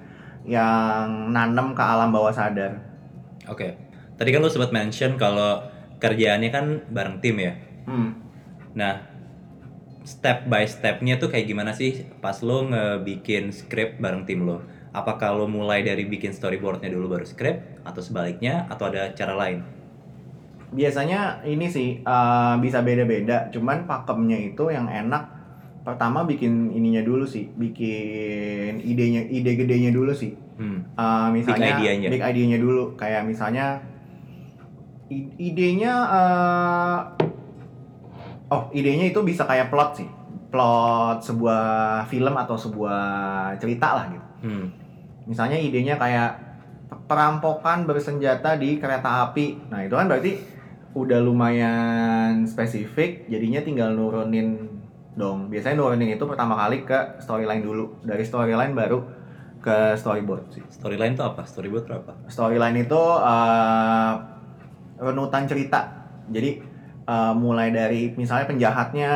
yang 0.43 1.31
nanem 1.31 1.71
ke 1.71 1.83
alam 1.83 2.11
bawah 2.11 2.31
sadar. 2.31 2.75
Oke. 3.47 3.75
Tadi 4.17 4.29
kan 4.33 4.41
lo 4.41 4.49
sempat 4.49 4.73
mention 4.73 5.13
kalau 5.15 5.61
kerjaannya 5.97 6.49
kan 6.49 6.65
bareng 6.89 7.17
tim 7.19 7.35
ya 7.41 7.53
hmm. 7.89 8.09
Nah, 8.77 9.01
step 10.05 10.45
by 10.45 10.69
stepnya 10.69 11.17
tuh 11.17 11.33
kayak 11.33 11.49
gimana 11.49 11.73
sih 11.73 12.05
pas 12.21 12.37
lo 12.45 12.61
ngebikin 12.69 13.49
script 13.49 13.97
bareng 13.97 14.21
tim 14.21 14.45
lo? 14.45 14.61
Apakah 14.93 15.33
lo 15.33 15.49
mulai 15.49 15.81
dari 15.81 16.05
bikin 16.05 16.29
storyboardnya 16.29 16.93
dulu 16.93 17.17
baru 17.17 17.25
script 17.25 17.81
atau 17.81 17.97
sebaliknya 17.97 18.69
atau 18.69 18.93
ada 18.93 19.17
cara 19.17 19.33
lain? 19.33 19.65
biasanya 20.67 21.47
ini 21.47 21.71
sih 21.71 22.03
eh, 22.03 22.55
bisa 22.59 22.83
beda-beda 22.83 23.47
cuman 23.55 23.87
pakemnya 23.87 24.51
itu 24.51 24.67
yang 24.67 24.91
enak 24.91 25.23
pertama 25.87 26.27
bikin 26.27 26.75
ininya 26.75 26.99
dulu 26.99 27.23
sih 27.23 27.47
bikin 27.55 28.83
idenya 28.83 29.23
ide 29.23 29.55
gedenya 29.55 29.89
dulu 29.95 30.11
sih 30.11 30.35
Hmm. 30.57 30.81
Eh, 30.97 31.27
misalnya 31.37 31.77
Big 31.77 31.85
idea-nya. 31.85 32.07
big 32.09 32.23
idea-nya 32.25 32.57
dulu 32.57 32.97
kayak 32.97 33.29
misalnya 33.29 33.77
idenya 35.09 35.93
eh, 36.07 36.99
oh 38.47 38.63
idenya 38.71 39.11
itu 39.11 39.19
bisa 39.23 39.43
kayak 39.43 39.71
plot 39.71 39.91
sih 39.99 40.09
plot 40.47 41.19
sebuah 41.23 41.63
film 42.07 42.33
atau 42.35 42.55
sebuah 42.55 43.01
cerita 43.57 43.89
lah 43.95 44.05
gitu 44.11 44.25
Hmm. 44.37 44.69
misalnya 45.25 45.57
idenya 45.57 45.97
kayak 45.97 46.37
perampokan 47.09 47.89
bersenjata 47.89 48.53
di 48.53 48.77
kereta 48.77 49.25
api 49.25 49.73
nah 49.73 49.81
itu 49.81 49.97
kan 49.97 50.05
berarti 50.05 50.37
udah 50.93 51.17
lumayan 51.17 52.45
spesifik 52.45 53.25
jadinya 53.25 53.65
tinggal 53.65 53.97
nurunin 53.97 54.77
dong 55.17 55.49
biasanya 55.49 55.81
nurunin 55.81 56.13
itu 56.13 56.21
pertama 56.29 56.53
kali 56.53 56.85
ke 56.85 57.17
storyline 57.17 57.65
dulu 57.65 57.97
dari 58.05 58.21
storyline 58.21 58.77
baru 58.77 59.01
ke 59.57 59.97
storyboard 59.97 60.53
sih 60.53 60.61
Storyline 60.69 61.17
tuh 61.17 61.25
apa? 61.33 61.41
Storyboard 61.43 61.89
apa? 61.89 62.13
storyline 62.29 62.85
itu 62.85 63.01
eh, 63.17 64.13
runutan 64.97 65.45
cerita. 65.45 65.81
Jadi 66.27 66.59
eh, 67.03 67.33
mulai 67.33 67.71
dari 67.71 68.11
misalnya 68.13 68.45
penjahatnya 68.45 69.11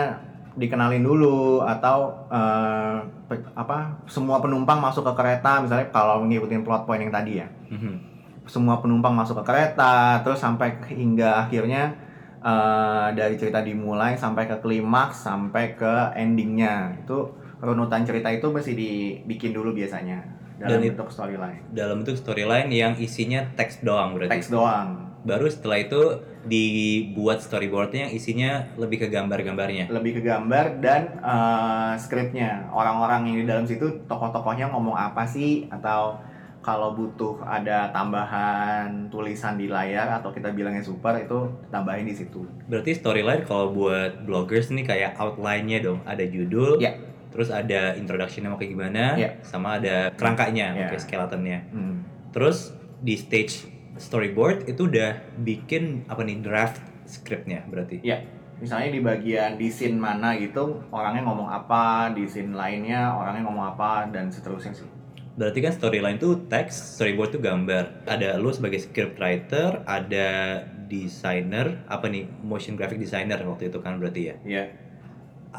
dikenalin 0.51 1.01
dulu 1.01 1.63
atau 1.63 2.27
eh, 2.27 2.97
pe- 3.25 3.51
apa 3.53 4.03
semua 4.05 4.39
penumpang 4.39 4.79
masuk 4.79 5.07
ke 5.07 5.13
kereta 5.15 5.63
misalnya 5.63 5.87
kalau 5.89 6.23
ngikutin 6.25 6.61
plot 6.61 6.83
point 6.83 7.01
yang 7.01 7.13
tadi 7.13 7.39
ya. 7.39 7.47
Mhm. 7.71 8.13
semua 8.41 8.81
penumpang 8.81 9.13
masuk 9.13 9.37
ke 9.37 9.53
kereta 9.53 10.17
terus 10.25 10.41
sampai 10.41 10.73
hingga 10.91 11.45
akhirnya 11.45 11.93
eh, 12.41 13.07
dari 13.13 13.37
cerita 13.37 13.61
dimulai 13.61 14.17
sampai 14.17 14.43
ke 14.45 14.57
klimaks 14.59 15.23
sampai 15.23 15.77
ke 15.77 16.11
endingnya. 16.17 16.99
Itu 16.99 17.31
runutan 17.61 18.01
cerita 18.03 18.27
itu 18.27 18.49
mesti 18.49 18.73
dibikin 18.73 19.53
dulu 19.53 19.71
biasanya 19.71 20.19
dalam 20.57 20.81
Dan 20.81 20.97
bentuk 20.97 21.13
storyline. 21.13 21.61
Dalam 21.71 22.01
bentuk 22.03 22.17
storyline 22.17 22.67
yang 22.67 22.97
isinya 22.97 23.45
teks 23.55 23.85
doang 23.85 24.17
berarti. 24.17 24.33
teks 24.33 24.49
doang 24.49 25.10
Baru 25.21 25.45
setelah 25.45 25.77
itu 25.77 26.01
dibuat 26.41 27.37
storyboardnya 27.39 28.09
yang 28.09 28.13
isinya 28.13 28.51
lebih 28.75 28.97
ke 28.99 29.07
gambar-gambarnya. 29.07 29.89
lebih 29.89 30.17
ke 30.17 30.21
gambar 30.23 30.81
dan 30.81 31.01
eh, 31.15 31.93
skripnya 31.95 32.65
orang-orang 32.71 33.29
yang 33.29 33.37
di 33.37 33.45
dalam 33.45 33.65
situ 33.65 33.85
tokoh-tokohnya 34.05 34.67
ngomong 34.67 34.93
apa 34.93 35.21
sih 35.23 35.69
atau 35.69 36.17
kalau 36.61 36.93
butuh 36.93 37.41
ada 37.41 37.89
tambahan 37.89 39.09
tulisan 39.09 39.57
di 39.57 39.65
layar 39.65 40.21
atau 40.21 40.29
kita 40.29 40.53
bilangnya 40.53 40.81
super 40.81 41.17
itu 41.17 41.49
tambahin 41.67 42.05
di 42.05 42.13
situ 42.13 42.45
Berarti 42.65 42.93
storyline 42.93 43.41
kalau 43.43 43.69
buat 43.71 44.21
bloggers 44.21 44.69
nih 44.69 44.85
kayak 44.85 45.11
outline-nya 45.15 45.81
dong. 45.81 45.99
Ada 46.03 46.21
judul, 46.23 46.77
Ya. 46.77 46.93
terus 47.29 47.49
ada 47.49 47.93
introduction-nya 47.95 48.49
mau 48.49 48.57
kayak 48.57 48.71
gimana, 48.71 49.03
Ya. 49.15 49.41
sama 49.41 49.77
ada 49.77 50.13
kerangkanya, 50.13 50.73
Ya. 50.75 50.87
kayak 50.87 51.01
skeletonnya. 51.01 51.59
Hmm. 51.69 52.05
Terus 52.29 52.69
di 52.99 53.17
stage 53.17 53.65
storyboard 53.97 54.67
itu 54.69 54.87
udah 54.87 55.19
bikin 55.41 56.07
apa 56.07 56.21
nih 56.23 56.39
draft 56.39 56.79
scriptnya 57.07 57.65
berarti. 57.67 57.99
Ya, 58.05 58.23
misalnya 58.61 58.93
di 58.93 59.01
bagian 59.03 59.57
di 59.59 59.67
scene 59.67 59.99
mana 59.99 60.37
gitu 60.39 60.79
orangnya 60.93 61.27
ngomong 61.27 61.49
apa, 61.49 62.13
di 62.15 62.23
scene 62.29 62.55
lainnya 62.55 63.11
orangnya 63.11 63.43
ngomong 63.47 63.75
apa 63.75 64.07
dan 64.13 64.31
seterusnya 64.31 64.71
sih. 64.71 64.89
Berarti 65.31 65.59
kan 65.63 65.71
storyline 65.71 66.19
tuh 66.19 66.45
teks, 66.51 66.99
storyboard 66.99 67.31
tuh 67.35 67.41
gambar. 67.41 68.03
Ada 68.03 68.35
lu 68.35 68.51
sebagai 68.51 68.83
scriptwriter, 68.83 69.87
ada 69.87 70.61
designer, 70.91 71.87
apa 71.87 72.11
nih 72.11 72.27
motion 72.43 72.75
graphic 72.75 72.99
designer 72.99 73.39
waktu 73.47 73.71
itu 73.71 73.79
kan 73.79 73.95
berarti 73.95 74.21
ya. 74.27 74.35
Iya. 74.43 74.63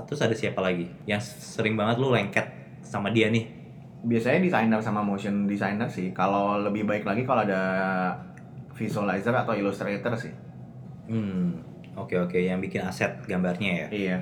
Terus 0.05 0.21
ada 0.21 0.37
siapa 0.37 0.61
lagi? 0.61 0.89
Yang 1.09 1.37
sering 1.41 1.77
banget 1.77 2.01
lu 2.01 2.13
lengket 2.13 2.49
sama 2.85 3.09
dia 3.09 3.33
nih. 3.33 3.62
Biasanya 4.03 4.43
designer 4.43 4.81
sama 4.83 5.01
motion 5.01 5.47
designer 5.47 5.87
sih. 5.87 6.11
Kalau 6.11 6.59
lebih 6.59 6.83
baik 6.87 7.07
lagi 7.07 7.23
kalau 7.23 7.47
ada 7.47 7.63
visualizer 8.75 9.35
atau 9.35 9.55
illustrator 9.55 10.13
sih. 10.19 10.35
Hmm, 11.07 11.63
oke 11.95 12.17
oke, 12.27 12.39
yang 12.39 12.59
bikin 12.59 12.83
aset 12.83 13.23
gambarnya 13.27 13.87
ya. 13.87 13.89
Iya. 13.93 14.19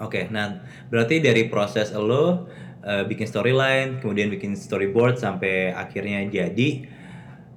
Oke, 0.00 0.30
nah 0.32 0.62
berarti 0.88 1.20
dari 1.20 1.50
proses 1.50 1.92
lo 1.92 2.48
eh, 2.80 3.04
bikin 3.04 3.26
storyline, 3.26 4.00
kemudian 4.00 4.32
bikin 4.32 4.56
storyboard 4.56 5.20
sampai 5.20 5.74
akhirnya 5.74 6.24
jadi, 6.30 6.88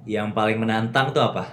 yang 0.04 0.36
paling 0.36 0.60
menantang 0.60 1.14
tuh 1.16 1.24
apa? 1.24 1.48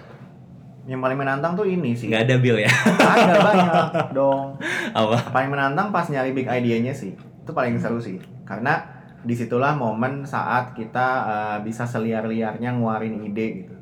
Yang 0.89 0.99
paling 0.99 1.17
menantang 1.19 1.53
tuh 1.55 1.63
ini 1.69 1.93
sih. 1.95 2.09
Nggak 2.11 2.25
ada 2.27 2.35
bill 2.41 2.57
ya? 2.59 2.71
Ada 2.99 3.33
banyak 3.37 3.85
dong. 4.17 4.57
apa? 4.99 5.17
Paling 5.31 5.49
menantang 5.53 5.93
pas 5.93 6.09
nyari 6.09 6.35
big 6.35 6.49
idea-nya 6.49 6.91
sih. 6.91 7.13
Itu 7.15 7.53
paling 7.53 7.77
seru 7.79 8.01
sih. 8.01 8.17
Karena 8.43 8.81
di 9.21 9.33
situlah 9.33 9.77
momen 9.77 10.25
saat 10.25 10.73
kita 10.73 11.07
eh, 11.25 11.57
bisa 11.61 11.85
seliar-liarnya 11.85 12.73
nguarin 12.75 13.21
ide 13.21 13.47
gitu. 13.63 13.75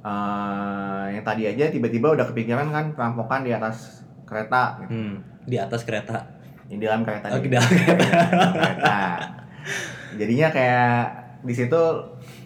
Eh, 0.00 1.04
yang 1.12 1.24
tadi 1.24 1.44
aja 1.44 1.68
tiba-tiba 1.68 2.12
udah 2.12 2.26
kepikiran 2.28 2.68
kan 2.68 2.84
perampokan 2.96 3.44
di 3.44 3.52
atas 3.52 4.00
kereta 4.24 4.80
gitu. 4.84 4.92
Hmm, 4.92 5.14
di 5.44 5.56
atas 5.56 5.84
kereta. 5.84 6.16
Di 6.68 6.78
dalam 6.78 7.02
kereta. 7.02 7.28
Oh, 7.32 7.42
di 7.42 7.50
dalam 7.50 7.68
kereta. 7.68 8.14
kereta. 8.54 8.98
Jadinya 10.16 10.48
kayak 10.48 11.00
di 11.42 11.54
situ 11.56 11.82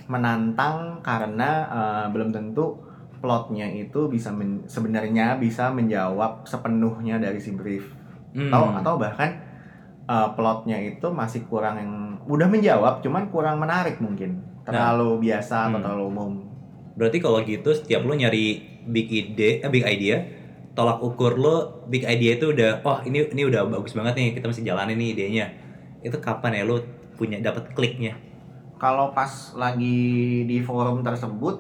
menantang 0.07 1.01
karena 1.01 1.51
eh, 1.67 2.07
belum 2.11 2.31
tentu 2.31 2.79
plotnya 3.19 3.65
itu 3.65 4.07
bisa 4.13 4.29
men- 4.29 4.69
sebenarnya 4.69 5.41
bisa 5.41 5.73
menjawab 5.73 6.45
sepenuhnya 6.45 7.17
dari 7.17 7.41
si 7.41 7.57
brief 7.57 7.89
Hmm. 8.35 8.51
atau 8.51 8.75
atau 8.75 8.95
bahkan 8.99 9.31
uh, 10.07 10.29
plotnya 10.37 10.77
itu 10.81 11.07
masih 11.11 11.45
kurang 11.49 11.77
yang 11.81 11.93
udah 12.25 12.49
menjawab 12.49 13.05
cuman 13.05 13.29
kurang 13.29 13.61
menarik 13.61 14.01
mungkin 14.01 14.41
terlalu 14.65 15.21
biasa 15.21 15.69
atau 15.69 15.79
Hmm. 15.79 15.85
terlalu 15.85 16.05
umum 16.09 16.33
Berarti 16.95 17.19
kalau 17.19 17.43
gitu 17.43 17.75
setiap 17.75 18.07
lo 18.07 18.15
nyari 18.15 18.63
big 18.87 19.11
ide, 19.11 19.59
eh, 19.59 19.67
big 19.67 19.83
idea, 19.83 20.23
tolak 20.79 21.03
ukur 21.03 21.35
lo 21.35 21.83
big 21.91 22.07
idea 22.07 22.39
itu 22.39 22.55
udah, 22.55 22.87
oh 22.87 23.03
ini 23.03 23.27
ini 23.35 23.43
udah 23.51 23.67
bagus 23.67 23.99
banget 23.99 24.15
nih, 24.15 24.29
kita 24.39 24.47
mesti 24.47 24.63
jalanin 24.63 24.95
nih 24.95 25.11
idenya. 25.11 25.47
Itu 26.07 26.23
kapan 26.23 26.55
ya 26.55 26.63
lo 26.63 26.79
punya 27.19 27.43
dapat 27.43 27.75
kliknya? 27.75 28.15
kalau 28.75 29.15
pas 29.17 29.55
lagi 29.57 30.45
di 30.45 30.59
forum 30.61 31.01
tersebut 31.01 31.57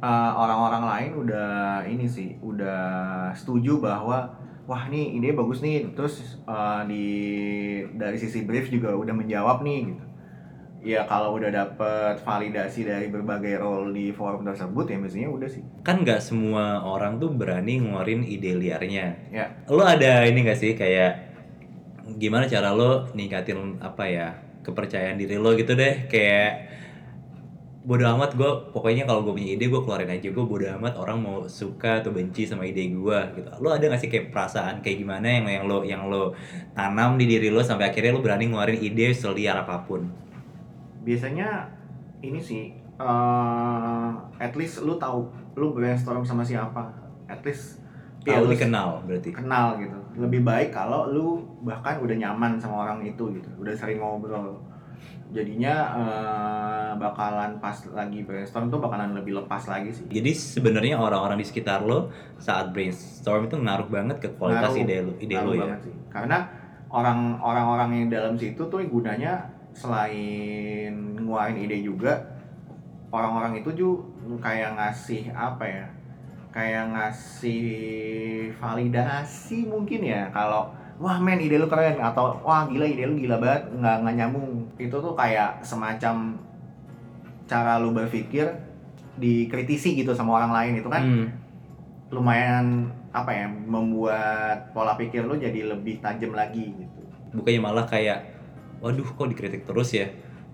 uh, 0.00 0.32
orang-orang 0.38 0.84
lain 0.88 1.10
udah 1.26 1.50
ini 1.84 2.06
sih 2.06 2.38
udah 2.40 3.28
setuju 3.36 3.82
bahwa 3.82 4.30
wah 4.66 4.90
nih 4.90 5.16
ide 5.16 5.32
bagus 5.32 5.62
nih. 5.62 5.94
Terus 5.94 6.42
uh, 6.44 6.82
di 6.84 7.06
dari 7.94 8.18
sisi 8.18 8.42
brief 8.42 8.68
juga 8.68 8.92
udah 8.92 9.14
menjawab 9.14 9.62
nih 9.62 9.80
gitu. 9.94 10.04
Ya 10.86 11.02
kalau 11.02 11.34
udah 11.34 11.50
dapet 11.50 12.22
validasi 12.22 12.86
dari 12.86 13.10
berbagai 13.10 13.58
role 13.58 13.90
di 13.90 14.06
forum 14.14 14.46
tersebut 14.46 14.86
ya 14.86 14.98
biasanya 15.02 15.30
udah 15.34 15.48
sih. 15.50 15.62
Kan 15.82 16.06
nggak 16.06 16.22
semua 16.22 16.84
orang 16.86 17.18
tuh 17.18 17.34
berani 17.34 17.82
ngeluarin 17.82 18.22
ide 18.22 18.54
liarnya. 18.54 19.06
ya. 19.34 19.46
Lo 19.66 19.82
ada 19.82 20.22
ini 20.22 20.46
gak 20.46 20.60
sih 20.60 20.78
kayak 20.78 21.26
gimana 22.22 22.46
cara 22.46 22.70
lo 22.70 23.10
ningkatin 23.18 23.82
apa 23.82 24.04
ya 24.06 24.28
kepercayaan 24.62 25.18
diri 25.18 25.42
lo 25.42 25.58
gitu 25.58 25.74
deh? 25.74 26.06
Kayak 26.06 26.70
bodo 27.86 28.02
amat 28.18 28.34
gue 28.34 28.50
pokoknya 28.74 29.06
kalau 29.06 29.22
gue 29.22 29.38
punya 29.38 29.54
ide 29.54 29.70
gue 29.70 29.78
keluarin 29.78 30.10
aja. 30.10 30.28
Gue 30.34 30.42
bodo 30.42 30.66
amat 30.66 30.98
orang 30.98 31.22
mau 31.22 31.36
suka 31.46 32.02
atau 32.02 32.10
benci 32.10 32.42
sama 32.42 32.66
ide 32.66 32.90
gue 32.90 33.18
gitu. 33.38 33.48
Lo 33.62 33.70
ada 33.70 33.86
gak 33.86 34.02
sih 34.02 34.10
kayak 34.10 34.34
perasaan 34.34 34.82
kayak 34.82 35.06
gimana 35.06 35.22
yang 35.22 35.46
yang 35.46 35.64
lo 35.70 35.78
yang 35.86 36.02
lo 36.10 36.34
tanam 36.74 37.14
di 37.14 37.30
diri 37.30 37.54
lo 37.54 37.62
sampai 37.62 37.94
akhirnya 37.94 38.10
lo 38.10 38.20
berani 38.26 38.50
ngeluarin 38.50 38.82
ide 38.82 39.14
seliar 39.14 39.62
apa 39.62 39.86
pun? 39.86 40.02
Biasanya 41.06 41.70
ini 42.26 42.42
sih 42.42 42.74
uh, 42.98 44.18
at 44.42 44.50
least 44.58 44.82
lu 44.82 44.98
tahu 44.98 45.30
lu 45.54 45.70
brainstorm 45.70 46.26
sama 46.26 46.42
siapa. 46.42 46.90
At 47.30 47.46
least 47.46 47.78
ya 48.26 48.42
lu 48.42 48.50
dikenal 48.50 49.06
berarti. 49.06 49.30
kenal 49.30 49.78
gitu. 49.78 49.94
Lebih 50.18 50.42
baik 50.42 50.74
kalau 50.74 51.06
lu 51.06 51.38
bahkan 51.62 52.02
udah 52.02 52.18
nyaman 52.18 52.58
sama 52.58 52.82
orang 52.82 53.06
itu 53.06 53.30
gitu 53.30 53.46
udah 53.62 53.70
sering 53.78 54.02
ngobrol 54.02 54.58
jadinya 55.34 55.74
eh, 55.98 56.90
bakalan 57.02 57.58
pas 57.58 57.74
lagi 57.90 58.22
brainstorm 58.22 58.70
tuh 58.70 58.78
bakalan 58.78 59.10
lebih 59.12 59.42
lepas 59.42 59.66
lagi 59.66 59.90
sih 59.90 60.06
jadi 60.06 60.30
sebenarnya 60.30 60.96
orang-orang 60.96 61.42
di 61.42 61.46
sekitar 61.46 61.82
lo 61.82 62.14
saat 62.38 62.70
brainstorm 62.70 63.50
itu 63.50 63.58
ngaruh 63.58 63.88
banget 63.90 64.16
ke 64.22 64.28
kualitas 64.38 64.70
Ngaruh. 64.70 64.84
ide 64.86 64.96
lo 65.02 65.12
ide 65.18 65.36
lo 65.36 65.52
ya 65.52 65.74
sih. 65.82 65.94
karena 66.08 66.46
orang 66.90 67.42
orang-orang 67.42 67.90
yang 67.92 68.08
dalam 68.08 68.34
situ 68.38 68.62
tuh 68.70 68.78
gunanya 68.86 69.50
selain 69.74 70.94
nguarin 71.20 71.58
ide 71.58 71.82
juga 71.82 72.22
orang-orang 73.10 73.60
itu 73.60 73.70
juga 73.74 74.06
kayak 74.40 74.78
ngasih 74.78 75.34
apa 75.34 75.64
ya 75.66 75.86
kayak 76.54 76.88
ngasih 76.96 77.66
validasi 78.56 79.68
mungkin 79.68 80.00
ya 80.00 80.32
kalau 80.32 80.72
wah 80.98 81.16
men 81.20 81.40
ide 81.40 81.56
lu 81.56 81.66
keren. 81.66 81.98
Atau 81.98 82.40
wah 82.40 82.64
gila 82.66 82.84
ide 82.84 83.06
lu 83.06 83.16
gila 83.16 83.36
banget. 83.38 83.68
Nggak 83.76 83.96
nggak 84.02 84.14
nyambung. 84.16 84.48
Itu 84.76 84.96
tuh 84.98 85.12
kayak 85.12 85.60
semacam 85.62 86.36
cara 87.46 87.78
lu 87.78 87.94
berpikir 87.94 88.48
dikritisi 89.16 89.96
gitu 89.96 90.12
sama 90.12 90.36
orang 90.42 90.52
lain. 90.52 90.72
Itu 90.82 90.88
kan 90.88 91.02
Hmm. 91.04 91.28
lumayan 92.06 92.86
apa 93.10 93.32
ya 93.32 93.48
membuat 93.48 94.70
pola 94.70 94.94
pikir 94.94 95.24
lu 95.24 95.34
jadi 95.34 95.66
lebih 95.72 95.98
tajam 95.98 96.36
lagi 96.36 96.70
gitu. 96.70 97.00
Bukannya 97.32 97.60
malah 97.64 97.86
kayak 97.88 98.28
waduh 98.78 99.02
kok 99.02 99.26
dikritik 99.26 99.64
terus 99.64 99.90
ya? 99.96 100.06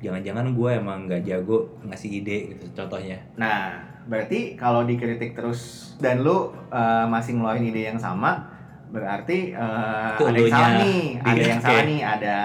Jangan-jangan 0.03 0.55
gue 0.55 0.71
emang 0.73 1.07
nggak 1.11 1.27
jago 1.27 1.75
ngasih 1.85 2.23
ide 2.23 2.55
gitu 2.55 2.71
contohnya. 2.73 3.19
Nah 3.37 3.83
berarti 4.03 4.59
kalau 4.59 4.83
dikritik 4.83 5.35
terus 5.35 5.93
dan 6.03 6.23
lu 6.27 6.51
uh, 6.73 7.07
masih 7.07 7.39
ngeluarin 7.39 7.67
ide 7.67 7.87
yang 7.87 7.99
sama 7.99 8.51
berarti 8.93 9.57
uh, 9.57 10.21
ada 10.21 10.37
yang 10.37 10.53
salah 10.53 10.73
nih 10.85 11.03
ada 11.25 11.43
yang 11.43 11.61
salah 11.65 11.85
nih 11.89 12.01
ada 12.05 12.37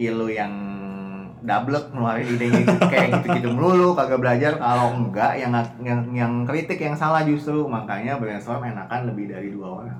ilu 0.00 0.26
yang 0.32 0.52
double 1.44 1.76
ngeluarin 1.92 2.26
idenya 2.26 2.60
gitu, 2.64 2.86
kayak 2.92 3.08
gitu-gitu 3.20 3.48
melulu 3.52 3.92
kagak 3.92 4.18
belajar. 4.18 4.52
Kalau 4.56 4.96
enggak 4.96 5.36
yang 5.36 5.52
yang 5.84 6.00
yang 6.16 6.32
kritik 6.48 6.80
yang 6.80 6.96
salah 6.96 7.22
justru. 7.22 7.68
Makanya 7.68 8.16
brainstorm 8.16 8.64
enakan 8.64 9.12
lebih 9.12 9.28
dari 9.30 9.52
dua 9.52 9.68
orang. 9.84 9.98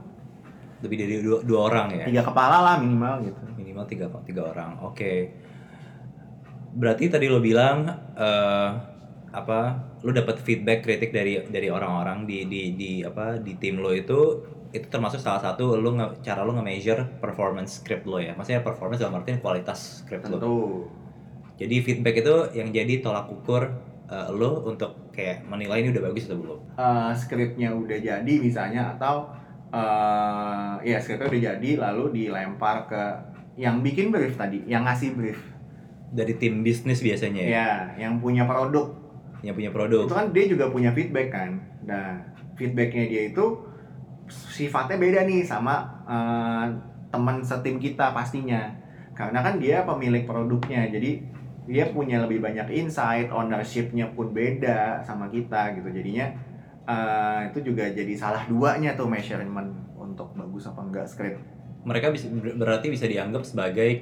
Lebih 0.80 0.96
dari 0.96 1.14
dua, 1.20 1.38
dua 1.44 1.60
orang 1.68 1.86
ya? 2.00 2.04
Tiga 2.08 2.22
kepala 2.24 2.64
lah 2.64 2.74
minimal 2.80 3.28
gitu. 3.28 3.40
Minimal 3.60 3.84
tiga 3.86 4.06
tiga 4.24 4.42
orang. 4.50 4.80
Oke. 4.80 5.12
Berarti 6.74 7.06
tadi 7.12 7.30
lo 7.30 7.38
bilang 7.38 7.86
eh, 8.18 8.70
apa 9.30 9.58
lo 10.02 10.10
dapat 10.10 10.42
feedback 10.42 10.82
kritik 10.82 11.14
dari 11.14 11.38
dari 11.46 11.68
orang-orang 11.70 12.26
di 12.26 12.48
di 12.50 12.62
di 12.74 12.90
apa 13.04 13.38
di 13.38 13.54
tim 13.60 13.78
lo 13.78 13.94
itu 13.94 14.20
itu 14.74 14.86
termasuk 14.90 15.22
salah 15.22 15.38
satu 15.38 15.78
lo 15.78 15.94
nge, 15.94 16.26
cara 16.26 16.42
lo 16.42 16.50
nge-measure 16.58 17.22
performance 17.22 17.78
script 17.78 18.04
lo 18.10 18.18
ya. 18.18 18.34
Maksudnya 18.34 18.66
performance 18.66 18.98
dalam 18.98 19.22
artian 19.22 19.38
kualitas 19.38 20.02
script 20.02 20.26
lo 20.26 20.36
tentu. 20.42 20.58
Jadi 21.54 21.76
feedback 21.86 22.18
itu 22.18 22.34
yang 22.58 22.74
jadi 22.74 22.98
tolak 22.98 23.30
ukur 23.30 23.70
eh, 24.10 24.28
lo 24.34 24.66
untuk 24.66 25.14
kayak 25.14 25.46
menilai 25.46 25.86
ini 25.86 25.94
udah 25.94 26.02
bagus 26.10 26.26
atau 26.26 26.42
belum. 26.42 26.60
Eh, 26.74 27.10
skripnya 27.14 27.70
udah 27.70 27.98
jadi 28.02 28.34
misalnya 28.42 28.98
atau 28.98 29.30
eh 29.74 30.74
ya 30.82 30.98
skripnya 30.98 31.30
udah 31.30 31.42
jadi 31.54 31.70
lalu 31.78 32.04
dilempar 32.26 32.90
ke 32.90 33.02
yang 33.54 33.86
bikin 33.86 34.10
brief 34.10 34.34
tadi, 34.34 34.66
yang 34.66 34.82
ngasih 34.82 35.14
brief, 35.14 35.38
dari 36.10 36.34
tim 36.38 36.66
bisnis 36.66 36.98
biasanya 36.98 37.42
ya, 37.42 37.50
ya 37.50 37.70
yang 38.06 38.18
punya 38.18 38.46
produk. 38.46 38.90
Yang 39.46 39.54
punya 39.62 39.70
produk. 39.70 40.02
Itu 40.10 40.14
kan 40.18 40.26
dia 40.34 40.44
juga 40.50 40.64
punya 40.74 40.90
feedback 40.90 41.30
kan. 41.30 41.62
Nah 41.86 42.22
feedbacknya 42.58 43.06
dia 43.06 43.22
itu 43.30 43.73
sifatnya 44.28 44.96
beda 44.96 45.20
nih 45.24 45.44
sama 45.44 45.84
eh, 46.04 46.66
teman 47.10 47.38
setim 47.40 47.78
kita 47.78 48.10
pastinya, 48.10 48.70
karena 49.14 49.38
kan 49.38 49.62
dia 49.62 49.86
pemilik 49.86 50.26
produknya, 50.26 50.90
jadi 50.90 51.22
dia 51.64 51.88
punya 51.88 52.20
lebih 52.20 52.44
banyak 52.44 52.68
insight, 52.74 53.32
ownershipnya 53.32 54.12
pun 54.12 54.34
beda 54.34 55.00
sama 55.00 55.30
kita 55.30 55.72
gitu, 55.78 55.88
jadinya 55.88 56.26
eh, 56.84 57.40
itu 57.48 57.72
juga 57.72 57.88
jadi 57.88 58.12
salah 58.12 58.44
duanya 58.44 58.92
tuh 58.92 59.08
measurement 59.08 59.72
untuk 59.96 60.34
bagus 60.36 60.68
apa 60.68 60.80
enggak 60.84 61.06
script. 61.08 61.40
mereka 61.84 62.08
bisa 62.08 62.28
ber- 62.32 62.56
berarti 62.56 62.88
bisa 62.88 63.04
dianggap 63.04 63.44
sebagai 63.44 64.00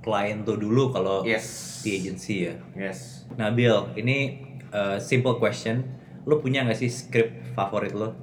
klien 0.00 0.46
tuh 0.46 0.56
dulu 0.56 0.94
kalau 0.94 1.26
Yes. 1.26 1.82
di 1.82 1.98
agency 1.98 2.46
ya. 2.48 2.54
Yes. 2.72 3.26
Bill, 3.34 3.90
ini 3.98 4.40
uh, 4.70 4.96
simple 4.96 5.36
question, 5.36 5.82
lo 6.24 6.38
punya 6.38 6.62
nggak 6.62 6.78
sih 6.78 6.88
script 6.88 7.52
favorit 7.52 7.92
lo? 7.92 8.14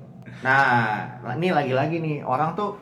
Nah, 0.45 1.33
ini 1.37 1.49
lagi-lagi 1.49 1.97
nih 1.97 2.17
orang 2.21 2.53
tuh 2.53 2.77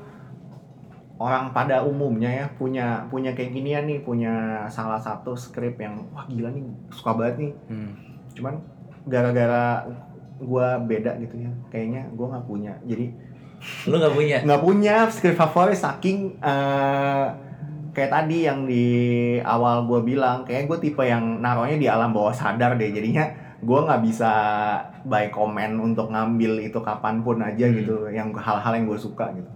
orang 1.15 1.55
pada 1.55 1.79
umumnya 1.79 2.27
ya 2.27 2.45
punya 2.60 3.08
punya 3.08 3.31
kayak 3.31 3.55
ginian 3.55 3.88
nih, 3.88 4.03
punya 4.03 4.65
salah 4.67 4.99
satu 4.99 5.31
script 5.36 5.79
yang 5.79 5.95
wah 6.12 6.27
gila 6.27 6.51
nih 6.51 6.63
suka 6.91 7.15
banget 7.15 7.36
nih. 7.39 7.51
Hmm. 7.71 7.91
Cuman 8.36 8.53
gara-gara 9.08 9.88
gua 10.43 10.75
beda 10.84 11.15
gitu 11.23 11.39
ya, 11.39 11.51
kayaknya 11.71 12.12
gua 12.12 12.36
nggak 12.36 12.47
punya. 12.47 12.73
Jadi 12.84 13.08
Lo 13.88 13.95
nggak 13.97 14.15
punya? 14.15 14.38
nggak 14.43 14.62
punya 14.62 14.95
script 15.08 15.39
favorit 15.39 15.79
saking 15.79 16.36
eh, 16.43 17.25
kayak 17.95 18.12
tadi 18.12 18.43
yang 18.43 18.67
di 18.67 18.86
awal 19.39 19.88
gua 19.88 20.03
bilang, 20.03 20.43
kayak 20.43 20.67
gue 20.67 20.77
tipe 20.84 20.99
yang 21.08 21.39
naruhnya 21.39 21.79
di 21.79 21.88
alam 21.88 22.12
bawah 22.12 22.36
sadar 22.36 22.75
deh. 22.75 22.91
Jadinya 22.91 23.44
gua 23.62 23.88
nggak 23.88 24.02
bisa 24.04 24.32
by 25.04 25.30
comment 25.30 25.80
untuk 25.80 26.10
ngambil 26.10 26.60
itu 26.60 26.80
kapan 26.80 27.22
pun 27.22 27.39
aja 27.39 27.65
Hmm. 27.65 27.76
gitu, 27.78 27.96
yang 28.10 28.30
hal-hal 28.32 28.74
yang 28.74 28.86
gue 28.86 28.98
suka 28.98 29.32
gitu. 29.32 29.48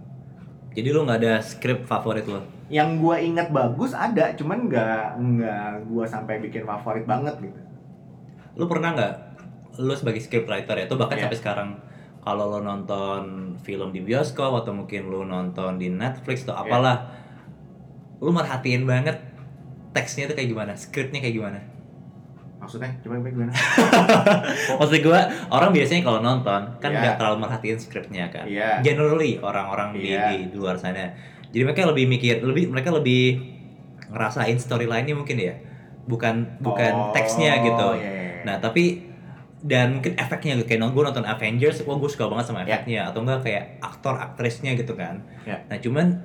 Jadi 0.70 0.88
lo 0.90 1.02
nggak 1.02 1.18
ada 1.18 1.34
script 1.42 1.84
favorit 1.84 2.24
lo? 2.24 2.40
Yang 2.70 2.90
gua 2.98 3.16
ingat 3.18 3.50
bagus 3.50 3.90
ada, 3.90 4.30
cuman 4.32 4.70
nggak 4.70 5.04
nggak 5.18 5.70
gua 5.90 6.04
sampai 6.06 6.38
bikin 6.38 6.62
favorit 6.62 7.02
banget 7.04 7.34
gitu. 7.42 7.60
Lo 8.54 8.64
pernah 8.64 8.94
nggak? 8.94 9.14
Lo 9.78 9.92
sebagai 9.92 10.22
script 10.22 10.46
writer 10.46 10.76
ya, 10.76 10.84
atau 10.86 10.94
bahkan 10.94 11.18
Iya. 11.18 11.24
sampai 11.26 11.38
sekarang 11.38 11.70
kalau 12.20 12.46
lo 12.48 12.60
nonton 12.60 13.22
film 13.60 13.90
di 13.90 14.00
bioskop 14.00 14.52
atau 14.54 14.70
mungkin 14.70 15.08
lo 15.08 15.24
nonton 15.24 15.76
di 15.76 15.88
Netflix 15.88 16.44
atau 16.44 16.54
Iya. 16.56 16.62
apalah, 16.62 16.96
lo 18.18 18.30
merhatiin 18.30 18.84
banget 18.84 19.16
teksnya 19.90 20.28
itu 20.28 20.34
kayak 20.34 20.48
gimana, 20.48 20.72
scriptnya 20.74 21.18
kayak 21.18 21.34
gimana? 21.34 21.58
Maksudnya, 22.70 22.92
coba 23.02 23.14
gimana? 23.26 23.52
Maksud 24.78 24.96
gue 25.00 25.20
orang 25.48 25.70
biasanya 25.70 26.02
kalau 26.02 26.20
nonton 26.20 26.60
kan 26.78 26.90
Iya. 26.90 27.00
nggak 27.02 27.14
terlalu 27.18 27.36
merhatiin 27.42 27.78
skripnya 27.78 28.30
kan. 28.30 28.46
Iya. 28.46 28.78
Generally 28.80 29.42
orang-orang 29.42 29.92
di, 29.92 30.10
Iya. 30.10 30.38
di 30.46 30.54
luar 30.54 30.78
sana. 30.78 31.10
Jadi 31.50 31.62
mereka 31.66 31.82
lebih 31.84 32.06
mikir, 32.06 32.38
lebih 32.40 32.70
mereka 32.70 32.94
lebih 32.94 33.42
ngerasain 34.06 34.54
storyline-nya 34.54 35.14
mungkin 35.14 35.34
ya. 35.34 35.54
Bukan 36.06 36.58
bukan 36.58 36.92
Oh, 36.92 37.10
teksnya 37.10 37.58
gitu. 37.60 37.88
iya, 37.94 38.06
iya. 38.06 38.32
Nah, 38.42 38.56
tapi 38.56 39.10
dan 39.60 40.00
mungkin 40.00 40.16
efeknya 40.16 40.56
gitu 40.56 40.72
kayak 40.72 40.88
gue 40.88 41.02
nonton 41.04 41.20
Avengers 41.20 41.84
wah 41.84 42.00
gue 42.00 42.08
suka 42.08 42.24
banget 42.26 42.48
sama 42.48 42.64
Ya. 42.64 42.80
efeknya 42.80 43.00
atau 43.04 43.20
enggak 43.20 43.44
kayak 43.44 43.64
aktor 43.78 44.16
aktrisnya 44.16 44.72
gitu 44.72 44.96
kan 44.96 45.20
Ya. 45.44 45.60
nah 45.68 45.76
cuman 45.76 46.16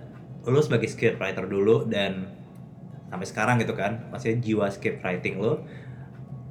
lu 0.48 0.56
sebagai 0.64 0.88
scriptwriter 0.88 1.44
dulu 1.44 1.84
dan 1.84 2.32
sampai 3.06 3.28
sekarang 3.28 3.56
gitu 3.60 3.76
kan 3.76 4.08
masih 4.08 4.40
jiwa 4.40 4.72
script 4.72 5.04
writing 5.04 5.36
lu 5.36 5.60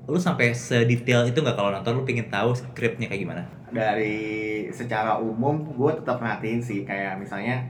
lu 0.04 0.16
sampai 0.16 0.52
sedetail 0.52 1.24
itu 1.24 1.38
nggak 1.38 1.54
kalau 1.54 1.70
nonton? 1.70 1.96
Lu 1.96 2.04
pengen 2.04 2.28
tahu 2.28 2.52
skripnya 2.52 3.08
kayak 3.08 3.22
gimana? 3.22 3.42
Dari 3.68 4.16
secara 4.68 5.16
umum 5.16 5.64
gue 5.66 5.90
tetap 5.94 6.18
perhatiin 6.18 6.60
sih. 6.60 6.84
Kayak 6.84 7.16
misalnya 7.16 7.64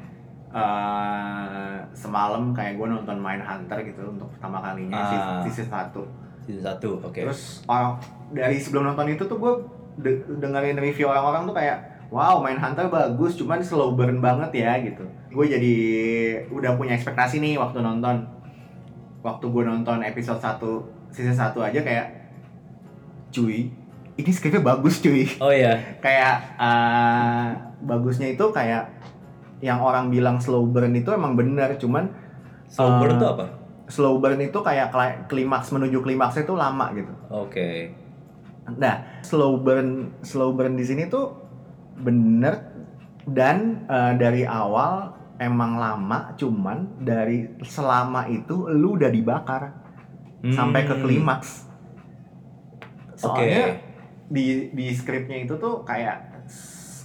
eh 0.50 1.76
semalam 1.92 2.50
kayak 2.50 2.74
gue 2.74 2.86
nonton 2.88 3.18
Mindhunter 3.18 3.78
gitu 3.82 4.02
untuk 4.08 4.30
pertama 4.30 4.58
kalinya 4.60 4.94
Ah. 4.96 5.42
season, 5.42 5.66
1 5.66 6.02
season 6.40 6.62
satu 6.64 6.90
oke. 7.00 7.14
Terus 7.16 7.62
orang 7.64 7.98
dari 8.30 8.56
sebelum 8.56 8.86
nonton 8.86 9.08
itu 9.08 9.24
tuh 9.24 9.34
gue 9.36 9.52
de- 9.96 10.22
dengerin 10.38 10.78
review 10.78 11.06
orang-orang 11.06 11.42
tuh 11.44 11.54
kayak 11.54 11.78
wow 12.08 12.38
Mindhunter 12.38 12.86
bagus 12.86 13.34
cuman 13.34 13.58
slow 13.58 13.94
burn 13.94 14.18
banget 14.18 14.50
ya 14.56 14.78
gitu. 14.80 15.02
Gue 15.28 15.46
jadi 15.46 15.74
udah 16.48 16.74
punya 16.74 16.94
ekspektasi 16.94 17.38
nih 17.38 17.58
waktu 17.58 17.78
nonton. 17.78 18.22
Waktu 19.20 19.46
gue 19.48 19.62
nonton 19.64 20.02
episode 20.02 20.38
1 20.38 20.58
season 21.10 21.32
1 21.32 21.58
aja 21.58 21.80
kayak 21.80 22.06
cuy. 23.34 23.74
Ini 24.14 24.30
skripnya 24.30 24.62
bagus 24.62 25.02
cuy. 25.02 25.26
Oh 25.38 25.50
ya 25.50 25.74
kayak 26.04 26.34
eh, 26.56 27.48
bagusnya 27.82 28.30
itu 28.30 28.46
kayak 28.48 28.94
yang 29.58 29.80
orang 29.80 30.08
bilang 30.08 30.38
slow 30.38 30.62
burn 30.64 30.94
itu 30.94 31.10
emang 31.10 31.34
bener 31.34 31.74
cuman 31.74 32.06
slow 32.68 32.94
burn 32.94 33.16
Eh, 33.16 33.18
tuh 33.18 33.28
apa? 33.28 33.46
slow 33.86 34.16
burn 34.16 34.40
itu 34.40 34.58
kayak 34.60 34.88
kli- 34.88 35.20
klimaks 35.26 35.68
menuju 35.68 36.00
klimaksnya 36.00 36.44
itu 36.44 36.54
lama 36.54 36.86
gitu. 36.92 37.12
Oke. 37.28 37.92
Nah 38.74 38.94
slow 39.20 39.58
burn 39.58 39.88
slow 40.22 40.52
burn 40.52 40.74
di 40.74 40.84
sini 40.84 41.04
tuh 41.06 41.36
bener 41.96 42.70
dan 43.24 43.84
eh, 43.86 44.12
dari 44.14 44.44
awal 44.44 45.10
emang 45.36 45.76
lama 45.76 46.32
cuman 46.34 47.00
dari 47.00 47.44
selama 47.60 48.28
itu 48.28 48.68
lu 48.70 48.94
udah 48.94 49.10
dibakar. 49.10 49.62
Sampai 50.46 50.84
ke 50.84 50.92
Hmm, 50.92 51.00
klimaks 51.00 51.64
oke. 53.24 53.40
soalnya 53.40 53.64
di 54.28 54.72
di 54.72 54.86
skripnya 54.92 55.44
itu 55.44 55.54
tuh 55.56 55.84
kayak 55.84 56.44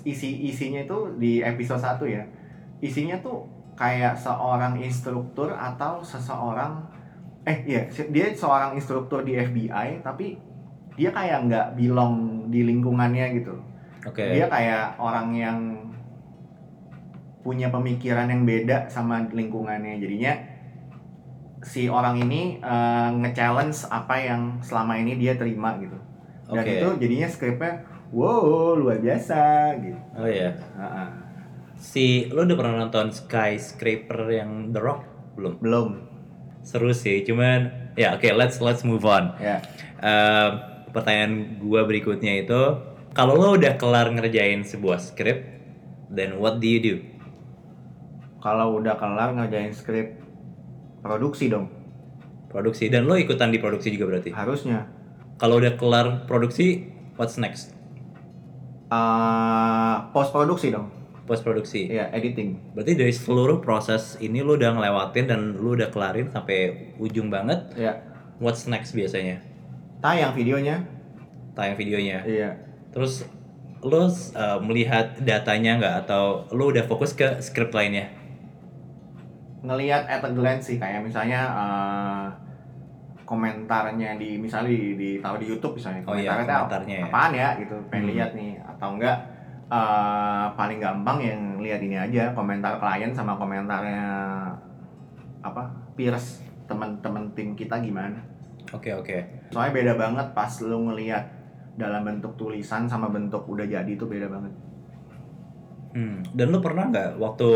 isi 0.07 0.47
isinya 0.47 0.83
itu 0.83 1.15
di 1.19 1.43
episode 1.43 1.81
1 1.81 1.99
ya. 2.07 2.23
Isinya 2.79 3.19
tuh 3.19 3.43
kayak 3.75 4.15
seorang 4.15 4.79
instruktur 4.79 5.51
atau 5.55 6.03
seseorang 6.03 6.83
eh 7.47 7.63
iya 7.63 7.87
dia 8.11 8.31
seorang 8.35 8.75
instruktur 8.75 9.23
di 9.23 9.39
FBI 9.39 10.03
tapi 10.03 10.35
dia 10.99 11.15
kayak 11.15 11.47
nggak 11.47 11.67
belong 11.79 12.47
di 12.51 12.67
lingkungannya 12.67 13.25
gitu. 13.39 13.55
Oke. 14.07 14.35
Dia 14.35 14.47
kayak 14.47 14.99
orang 14.99 15.35
yang 15.35 15.59
punya 17.39 17.71
pemikiran 17.71 18.27
yang 18.27 18.43
beda 18.43 18.91
sama 18.91 19.23
lingkungannya. 19.31 19.95
Jadinya 19.99 20.35
si 21.63 21.91
orang 21.91 22.19
ini 22.19 22.59
eh, 22.59 23.09
nge-challenge 23.19 23.91
apa 23.91 24.15
yang 24.15 24.41
selama 24.63 24.95
ini 24.95 25.19
dia 25.19 25.35
terima 25.35 25.75
gitu 25.79 26.08
dan 26.49 26.65
itu 26.65 26.89
jadinya 26.97 27.29
skripnya 27.29 27.73
wow 28.09 28.73
luar 28.73 28.97
biasa 28.97 29.73
gitu. 29.79 29.99
Oh 30.17 30.25
ya 30.25 30.57
si 31.79 32.27
lu 32.27 32.43
udah 32.43 32.57
pernah 32.59 32.75
nonton 32.85 33.09
skyscraper 33.15 34.27
yang 34.29 34.75
The 34.75 34.81
Rock? 34.83 35.01
Belum? 35.39 35.53
Belum. 35.63 35.87
Seru 36.59 36.91
sih 36.91 37.23
cuman 37.23 37.93
ya 37.95 38.19
oke 38.19 38.27
let's 38.35 38.59
let's 38.59 38.83
move 38.83 39.07
on. 39.07 39.31
Ya. 39.39 39.63
Eh, 40.03 40.49
pertanyaan 40.91 41.63
gua 41.63 41.87
berikutnya 41.87 42.43
itu 42.43 42.61
kalau 43.15 43.39
lo 43.39 43.55
udah 43.55 43.79
kelar 43.79 44.11
ngerjain 44.11 44.61
sebuah 44.67 44.99
skrip 44.99 45.39
then 46.11 46.37
what 46.37 46.59
do 46.59 46.67
you 46.67 46.83
do? 46.83 46.95
Kalau 48.43 48.79
udah 48.79 48.99
kelar 48.99 49.35
ngerjain 49.35 49.71
skrip 49.71 50.19
produksi 50.99 51.47
dong. 51.47 51.71
Produksi 52.51 52.91
dan 52.91 53.07
lo 53.07 53.15
ikutan 53.15 53.53
di 53.53 53.61
produksi 53.61 53.93
juga 53.95 54.15
berarti? 54.15 54.35
Harusnya 54.35 54.98
kalau 55.39 55.57
udah 55.57 55.79
kelar 55.79 56.27
produksi 56.27 56.91
what's 57.15 57.39
next? 57.39 57.71
Post 60.11 60.35
produksi 60.35 60.75
dong. 60.75 60.91
Post 61.23 61.47
produksi 61.47 61.87
ya 61.87 62.11
editing. 62.11 62.75
Berarti 62.75 62.93
dari 62.99 63.13
seluruh 63.15 63.63
proses 63.63 64.19
ini 64.19 64.43
lo 64.43 64.59
udah 64.59 64.75
ngelewatin 64.75 65.25
dan 65.31 65.39
lo 65.55 65.73
udah 65.73 65.87
kelarin 65.89 66.27
sampai 66.29 66.93
ujung 66.99 67.31
banget. 67.31 67.71
Ya 67.79 68.09
what's 68.41 68.65
next 68.65 68.95
biasanya? 68.95 69.43
Tayang 69.99 70.33
videonya. 70.33 70.83
Tayang 71.53 71.75
videonya? 71.75 72.23
Iya. 72.23 72.49
Terus 72.95 73.27
lo 73.83 74.07
uh, 74.07 74.09
melihat 74.63 75.19
datanya 75.23 75.77
nggak? 75.77 75.95
Atau 76.07 76.47
lo 76.55 76.71
udah 76.71 76.87
fokus 76.87 77.13
ke 77.13 77.43
script 77.43 77.75
lainnya? 77.75 78.09
Ngelihat 79.59 80.07
at 80.07 80.23
a 80.23 80.31
glance 80.31 80.71
sih 80.71 80.79
kayak 80.79 81.03
misalnya 81.03 81.41
eh, 81.51 82.25
komentarnya 83.29 84.17
di 84.17 84.41
misalnya 84.41 84.73
di, 84.73 84.97
di 84.97 85.09
taruh 85.21 85.37
di 85.37 85.45
YouTube 85.45 85.77
misalnya 85.77 86.01
Oh 86.03 86.17
iya, 86.17 86.33
komentarnya 86.33 86.43
tuh 86.43 86.55
komentarnya 86.57 86.95
ya. 86.97 87.05
apaan 87.05 87.31
ya 87.31 87.49
gitu 87.55 87.75
pengen 87.87 88.03
Hmm. 88.03 88.11
lihat 88.11 88.31
nih 88.33 88.51
atau 88.65 88.89
enggak 88.97 89.17
eh, 89.69 90.45
paling 90.57 90.79
gampang 90.81 91.17
yang 91.21 91.41
lihat 91.61 91.77
ini 91.79 91.93
aja 91.95 92.33
komentar 92.33 92.81
klien 92.81 93.13
sama 93.13 93.37
komentarnya 93.37 94.01
apa 95.39 95.63
peers 95.93 96.41
teman-teman 96.65 97.29
tim 97.31 97.53
kita 97.53 97.77
gimana 97.77 98.17
oke 98.69 98.89
oke 98.95 99.17
soalnya 99.49 99.73
beda 99.75 99.93
banget 99.95 100.27
pas 100.33 100.49
lu 100.59 100.89
ngelihat 100.89 101.21
dalam 101.75 102.01
bentuk 102.01 102.33
tulisan 102.35 102.83
sama 102.83 103.07
bentuk 103.07 103.45
udah 103.45 103.63
jadi 103.63 103.87
itu 103.87 104.03
beda 104.03 104.25
banget 104.27 104.51
Hmm, 105.89 106.21
dan 106.31 106.49
lu 106.49 106.59
pernah 106.59 106.85
nggak 106.85 107.17
waktu 107.17 107.49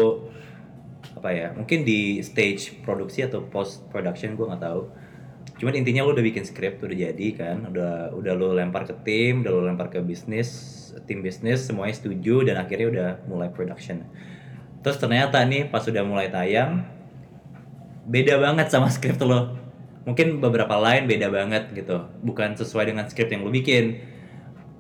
apa 1.14 1.30
ya? 1.30 1.54
Mungkin 1.54 1.86
di 1.86 2.18
stage 2.20 2.82
produksi 2.82 3.22
atau 3.22 3.46
post 3.46 3.86
production 3.88 4.34
gue 4.34 4.42
nggak 4.42 4.58
tahu. 4.60 4.82
Cuman 5.64 5.80
intinya 5.80 6.04
lu 6.04 6.12
udah 6.12 6.28
bikin 6.28 6.44
script 6.44 6.84
udah 6.84 6.92
jadi 6.92 7.28
kan, 7.40 7.72
udah 7.72 8.12
udah 8.12 8.34
lu 8.36 8.52
lempar 8.52 8.84
ke 8.84 8.92
tim, 9.08 9.48
udah 9.48 9.52
lu 9.56 9.64
lempar 9.64 9.88
ke 9.88 10.04
bisnis, 10.04 10.92
tim 11.08 11.24
bisnis 11.24 11.64
semuanya 11.64 11.96
setuju 11.96 12.44
dan 12.44 12.60
akhirnya 12.60 12.88
udah 12.92 13.10
mulai 13.32 13.48
production. 13.48 14.04
Terus 14.84 15.00
ternyata 15.00 15.40
nih 15.48 15.72
pas 15.72 15.80
udah 15.88 16.04
mulai 16.04 16.28
tayang 16.28 16.84
beda 18.04 18.44
banget 18.44 18.76
sama 18.76 18.92
script 18.92 19.24
lo. 19.24 19.56
Mungkin 20.04 20.44
beberapa 20.44 20.76
line 20.84 21.08
beda 21.08 21.32
banget 21.32 21.72
gitu, 21.72 22.12
bukan 22.20 22.60
sesuai 22.60 22.92
dengan 22.92 23.08
script 23.08 23.32
yang 23.32 23.48
lu 23.48 23.52
bikin. 23.56 24.04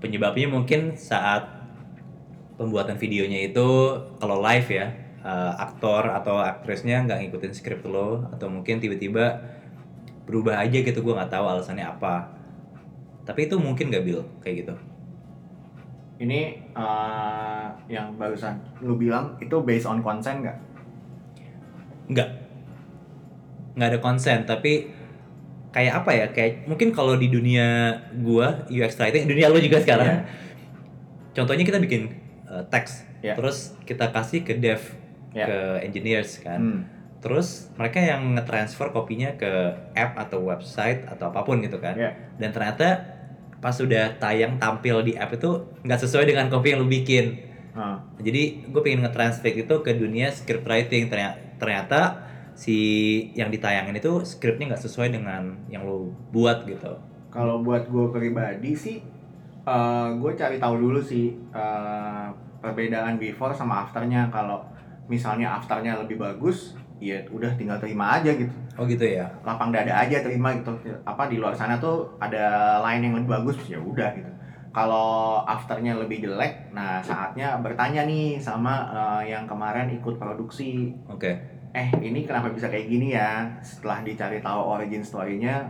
Penyebabnya 0.03 0.51
mungkin 0.51 0.99
saat 0.99 1.47
pembuatan 2.59 2.99
videonya 2.99 3.47
itu 3.47 3.69
kalau 4.19 4.43
live 4.43 4.67
ya 4.67 4.91
eh, 5.23 5.53
aktor 5.63 6.11
atau 6.11 6.43
aktrisnya 6.43 7.07
nggak 7.07 7.23
ngikutin 7.23 7.55
skrip 7.55 7.87
lo 7.87 8.27
atau 8.35 8.51
mungkin 8.51 8.83
tiba-tiba 8.83 9.52
berubah 10.23 10.59
aja 10.59 10.77
gitu 10.79 10.99
gue 11.03 11.13
nggak 11.13 11.31
tahu 11.31 11.45
alasannya 11.45 11.83
apa. 11.83 12.27
Tapi 13.23 13.47
itu 13.47 13.55
mungkin 13.55 13.87
gak 13.87 14.03
Bill 14.03 14.19
kayak 14.43 14.67
gitu. 14.67 14.75
Ini 16.19 16.39
eh, 16.75 17.65
yang 17.91 18.15
barusan 18.15 18.59
lu 18.83 18.95
bilang 18.99 19.35
itu 19.39 19.55
based 19.63 19.87
on 19.87 20.03
consent 20.03 20.43
nggak? 20.43 20.57
Nggak. 22.11 22.29
Nggak 23.75 23.87
ada 23.95 23.99
konsen 23.99 24.39
tapi 24.43 24.91
kayak 25.71 26.03
apa 26.03 26.11
ya? 26.13 26.25
Kayak 26.31 26.67
mungkin 26.67 26.91
kalau 26.91 27.15
di 27.15 27.27
dunia 27.31 27.95
gua 28.21 28.67
UX 28.67 28.99
writing 28.99 29.25
dunia 29.27 29.47
lo 29.51 29.59
juga 29.59 29.79
sekarang. 29.79 30.07
Iya. 30.07 30.21
contohnya 31.33 31.65
kita 31.65 31.81
bikin 31.81 32.13
uh, 32.45 32.61
teks. 32.69 33.09
Iya. 33.23 33.33
terus 33.39 33.73
kita 33.87 34.11
kasih 34.11 34.43
ke 34.43 34.59
dev 34.59 34.83
Iya. 35.33 35.45
ke 35.49 35.57
engineers 35.89 36.37
kan. 36.45 36.59
Hmm. 36.61 36.79
Terus 37.23 37.71
mereka 37.79 38.03
yang 38.03 38.35
nge-transfer 38.35 38.91
kopinya 38.91 39.31
ke 39.39 39.47
app 39.95 40.19
atau 40.19 40.43
website 40.43 41.07
atau 41.07 41.31
apa 41.31 41.39
pun 41.41 41.63
gitu 41.63 41.79
kan 41.79 41.95
Iya. 41.95 42.11
dan 42.35 42.51
ternyata 42.51 42.87
pas 43.57 43.71
sudah 43.71 44.19
tayang 44.19 44.59
tampil 44.59 44.99
di 45.01 45.15
app 45.15 45.31
itu 45.31 45.47
nggak 45.81 45.99
sesuai 46.03 46.27
dengan 46.27 46.51
kopi 46.51 46.75
yang 46.75 46.83
lu 46.83 46.91
bikin 46.91 47.39
Ah. 47.73 47.97
jadi 48.21 48.69
gue 48.69 48.81
pengen 48.85 49.01
nge-translate 49.01 49.65
itu 49.65 49.75
ke 49.81 49.97
dunia 49.97 50.29
script 50.29 50.61
writing 50.61 51.09
ternyata, 51.09 51.39
ternyata 51.57 51.99
si 52.53 52.77
yang 53.33 53.49
ditayangin 53.49 53.97
itu 53.97 54.21
skripnya 54.21 54.69
nggak 54.69 54.83
sesuai 54.83 55.09
dengan 55.09 55.57
yang 55.65 55.81
lo 55.81 56.13
buat 56.29 56.69
gitu 56.69 56.93
Kalau 57.33 57.65
buat 57.65 57.89
gue 57.89 58.13
pribadi 58.13 58.77
sih, 58.77 59.01
gue 60.21 60.31
cari 60.37 60.61
tahu 60.61 60.75
dulu 60.77 61.01
sih 61.01 61.33
eh, 61.49 62.27
perbedaan 62.61 63.17
before 63.17 63.49
sama 63.51 63.81
afternya. 63.83 64.29
Kalau 64.29 64.61
misalnya 65.09 65.57
afternya 65.57 65.97
lebih 65.97 66.21
bagus, 66.21 66.77
ya 67.03 67.19
udah 67.27 67.51
tinggal 67.53 67.75
terima 67.77 68.15
aja 68.15 68.31
gitu. 68.31 68.53
oh 68.73 68.87
gitu 68.87 69.03
ya 69.03 69.27
Lapang 69.43 69.69
dada 69.69 69.91
aja 69.91 70.23
terima 70.23 70.55
gitu. 70.55 70.71
Apa 71.03 71.27
di 71.27 71.35
luar 71.35 71.51
sana 71.51 71.75
tuh 71.75 72.15
ada 72.17 72.79
line 72.81 73.01
yang 73.05 73.13
lebih 73.19 73.29
bagus, 73.29 73.57
ya 73.67 73.77
udah 73.77 74.09
gitu. 74.15 74.31
Kalau 74.71 75.43
afternya 75.45 75.93
lebih 75.93 76.23
jelek, 76.23 76.73
nah 76.73 76.97
saatnya 76.97 77.61
bertanya 77.61 78.07
nih 78.07 78.41
sama 78.41 78.89
eh, 78.89 79.29
yang 79.29 79.45
kemarin 79.45 79.93
ikut 79.93 80.17
produksi 80.17 80.89
oke 81.05 81.31
eh 81.73 81.89
ini 82.01 82.21
kenapa 82.23 82.49
bisa 82.49 82.69
kayak 82.69 82.85
gini 82.85 83.13
ya 83.13 83.49
setelah 83.61 84.01
dicari 84.01 84.37
tahu 84.39 84.61
origin 84.73 85.01
story-nya 85.01 85.65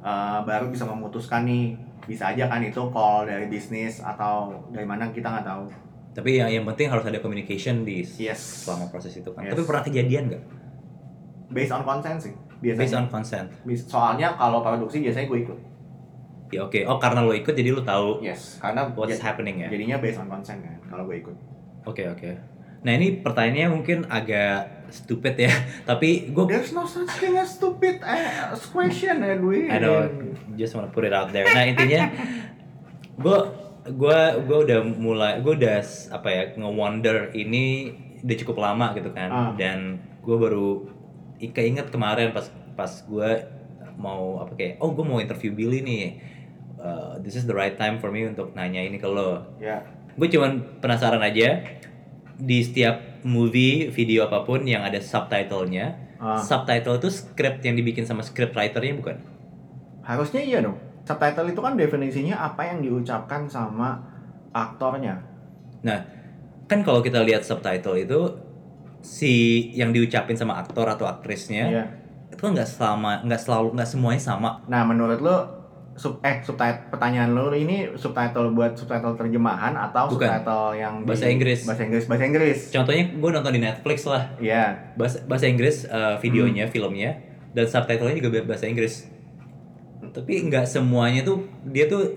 eh, 0.00 0.38
baru 0.44 0.68
bisa 0.68 0.84
memutuskan 0.84 1.44
nih 1.44 1.76
bisa 2.04 2.32
aja 2.32 2.48
kan 2.48 2.64
itu 2.64 2.80
call 2.88 3.28
dari 3.28 3.48
bisnis 3.48 4.00
atau 4.00 4.64
dari 4.72 4.84
mana 4.84 5.08
kita 5.08 5.28
nggak 5.28 5.44
tahu 5.44 5.64
Tapi 6.08 6.34
yang 6.34 6.50
yang 6.50 6.64
penting 6.66 6.88
harus 6.90 7.04
ada 7.04 7.20
communication 7.20 7.84
di 7.84 8.02
Yes. 8.02 8.66
selama 8.66 8.90
proses 8.90 9.14
itu 9.14 9.28
kan. 9.30 9.44
Yes. 9.44 9.54
Tapi 9.54 9.62
pernah 9.62 9.82
kejadian 9.86 10.22
nggak? 10.26 10.42
Based 11.48 11.70
on 11.70 11.82
consent 11.82 12.18
sih 12.20 12.34
biasanya 12.58 12.82
Based 12.82 12.96
on 12.96 13.06
consent. 13.06 13.48
Soalnya 13.84 14.34
kalau 14.34 14.60
produksi 14.60 15.00
biasanya 15.00 15.26
gue 15.26 15.40
ikut 15.42 15.58
Ya 16.48 16.64
oke. 16.64 16.80
Oh 16.84 16.96
karena 16.96 17.20
lo 17.20 17.30
ikut 17.30 17.52
jadi 17.52 17.70
lo 17.70 17.82
tahu 17.82 18.20
yes 18.20 18.56
karena 18.58 18.88
what's 18.92 19.20
happening 19.20 19.60
ya. 19.60 19.68
jadinya 19.68 19.96
based 19.98 20.16
on 20.16 20.26
consent 20.26 20.60
kan 20.60 20.76
kalau 20.84 21.04
gue 21.04 21.20
ikut 21.20 21.36
Oke 21.84 22.04
oke. 22.04 22.30
Nah 22.78 22.92
ini 22.92 23.20
pertanyaannya 23.20 23.68
mungkin 23.70 23.98
agak 24.06 24.88
stupid 24.88 25.36
ya. 25.36 25.52
Tapi 25.88 26.30
gue 26.30 26.44
there's 26.46 26.72
no 26.72 26.84
such 26.84 27.08
thing 27.16 27.34
as 27.34 27.52
stupid 27.52 28.00
eh, 28.00 28.48
question 28.66 29.20
Edwin 29.20 29.68
I 29.68 29.76
don't 29.76 30.32
just 30.54 30.72
wanna 30.72 30.88
put 30.88 31.04
it 31.04 31.12
out 31.12 31.28
there. 31.30 31.44
Nah 31.46 31.64
intinya 31.64 32.08
gue 33.14 33.38
gue 33.88 34.18
gue 34.44 34.58
udah 34.64 34.80
mulai 34.84 35.40
gue 35.40 35.52
udah 35.54 35.80
apa 36.12 36.28
ya 36.28 36.42
nge-wonder 36.54 37.32
ini 37.32 37.92
udah 38.20 38.36
cukup 38.36 38.56
lama 38.58 38.92
gitu 38.92 39.10
kan 39.10 39.28
Ah. 39.28 39.50
dan 39.54 39.96
gue 40.20 40.36
baru 40.36 40.97
keinget 41.38 41.94
kemarin 41.94 42.34
pas 42.34 42.50
pas 42.74 42.90
gue 42.90 43.30
mau 43.98 44.42
apa 44.42 44.54
kayak 44.54 44.82
oh 44.82 44.94
gue 44.94 45.04
mau 45.06 45.22
interview 45.22 45.54
Billy 45.54 45.82
nih. 45.82 46.06
Uh, 46.78 47.18
this 47.22 47.34
is 47.34 47.42
the 47.46 47.54
right 47.54 47.74
time 47.74 47.98
for 47.98 48.14
me 48.14 48.22
untuk 48.26 48.54
nanya 48.54 48.82
ini 48.82 48.98
ke 49.02 49.06
lo. 49.06 49.42
Ya. 49.58 49.82
Gue 50.14 50.30
cuman 50.30 50.78
penasaran 50.78 51.22
aja 51.22 51.62
di 52.38 52.62
setiap 52.62 53.22
movie 53.26 53.90
video 53.90 54.30
apa 54.30 54.46
pun 54.46 54.62
yang 54.62 54.86
ada 54.86 55.02
subtitlenya 55.02 56.08
Ah. 56.18 56.34
subtitle 56.42 56.98
itu 56.98 57.08
script 57.14 57.62
yang 57.62 57.78
dibikin 57.78 58.02
sama 58.02 58.26
script 58.26 58.50
writernya 58.58 58.98
bukan? 58.98 59.16
Harusnya 60.02 60.42
iya 60.42 60.58
dong. 60.58 60.74
Subtitle 61.06 61.54
itu 61.54 61.60
kan 61.62 61.78
definisinya 61.78 62.42
apa 62.42 62.66
yang 62.66 62.82
diucapkan 62.82 63.46
sama 63.46 64.02
aktornya. 64.50 65.22
Nah, 65.86 66.02
kan 66.66 66.82
kalau 66.82 67.00
kita 67.06 67.22
lihat 67.22 67.46
subtitle 67.46 67.96
itu 67.96 68.18
si 69.00 69.32
yang 69.72 69.90
diucapin 69.90 70.34
sama 70.34 70.58
aktor 70.58 70.84
atau 70.84 71.04
aktrisnya 71.04 71.64
Iya. 71.64 71.84
itu 72.28 72.42
nggak 72.42 72.66
selama 72.66 73.22
nggak 73.22 73.40
selalu 73.40 73.68
nggak 73.72 73.88
semuanya 73.88 74.20
sama. 74.20 74.62
Nah, 74.64 74.82
menurut 74.82 75.18
lo 75.18 75.36
sub 75.94 76.22
eh 76.22 76.38
subtitle 76.38 76.86
pertanyaan 76.88 77.34
lo 77.34 77.50
ini 77.50 77.90
subtitle 77.92 78.52
buat 78.52 78.70
subtitle 78.72 79.14
terjemahan 79.14 79.74
atau 79.74 80.06
Bukan. 80.08 80.22
subtitle 80.22 80.66
yang 80.72 80.94
di- 81.00 81.08
Bahasa 81.08 81.26
Inggris. 81.26 81.60
Bahasa 81.64 81.82
Inggris, 81.82 82.04
bahasa 82.06 82.24
Inggris. 82.24 82.58
Contohnya 82.70 83.04
gue 83.12 83.30
nonton 83.32 83.52
di 83.52 83.60
Netflix 83.60 83.98
lah 84.04 84.30
Iya. 84.38 84.94
bahasa 84.94 85.18
bahasa 85.24 85.46
Inggris 85.46 85.82
uh, 85.84 86.14
videonya 86.18 86.66
filmnya 86.66 87.18
dan 87.50 87.66
subtitlenya 87.66 88.18
juga 88.20 88.38
bahasa 88.42 88.64
Inggris. 88.64 89.10
Tapi 90.00 90.32
nggak 90.44 90.64
semuanya 90.64 91.22
tuh 91.22 91.42
dia 91.64 91.86
tuh 91.86 92.14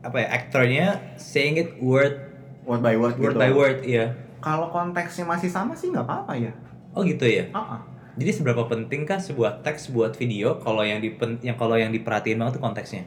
apa 0.00 0.20
ya 0.20 0.28
aktornya 0.30 0.86
saying 1.16 1.56
it 1.56 1.70
word 1.78 2.20
Word 2.62 2.80
by 2.80 2.92
word, 2.94 3.16
word 3.16 3.32
gitu. 3.32 3.40
by 3.40 3.50
word 3.50 3.78
iya. 3.84 4.16
Kalau 4.44 4.68
konteksnya 4.68 5.24
masih 5.24 5.48
sama 5.48 5.72
sih 5.72 5.88
nggak 5.88 6.04
apa-apa 6.04 6.36
ya. 6.36 6.52
Oh 6.92 7.00
gitu 7.00 7.24
ya. 7.24 7.48
Ah, 7.56 7.80
ah. 7.80 7.80
Jadi 8.20 8.30
seberapa 8.30 8.68
pentingkah 8.68 9.16
sebuah 9.16 9.64
teks 9.64 9.88
buat 9.90 10.12
video 10.20 10.60
kalau 10.60 10.84
yang 10.84 11.00
dipen 11.00 11.40
yang 11.40 11.56
kalau 11.56 11.80
yang 11.80 11.90
diperhatiin 11.90 12.36
banget 12.36 12.60
tuh 12.60 12.62
konteksnya? 12.62 13.02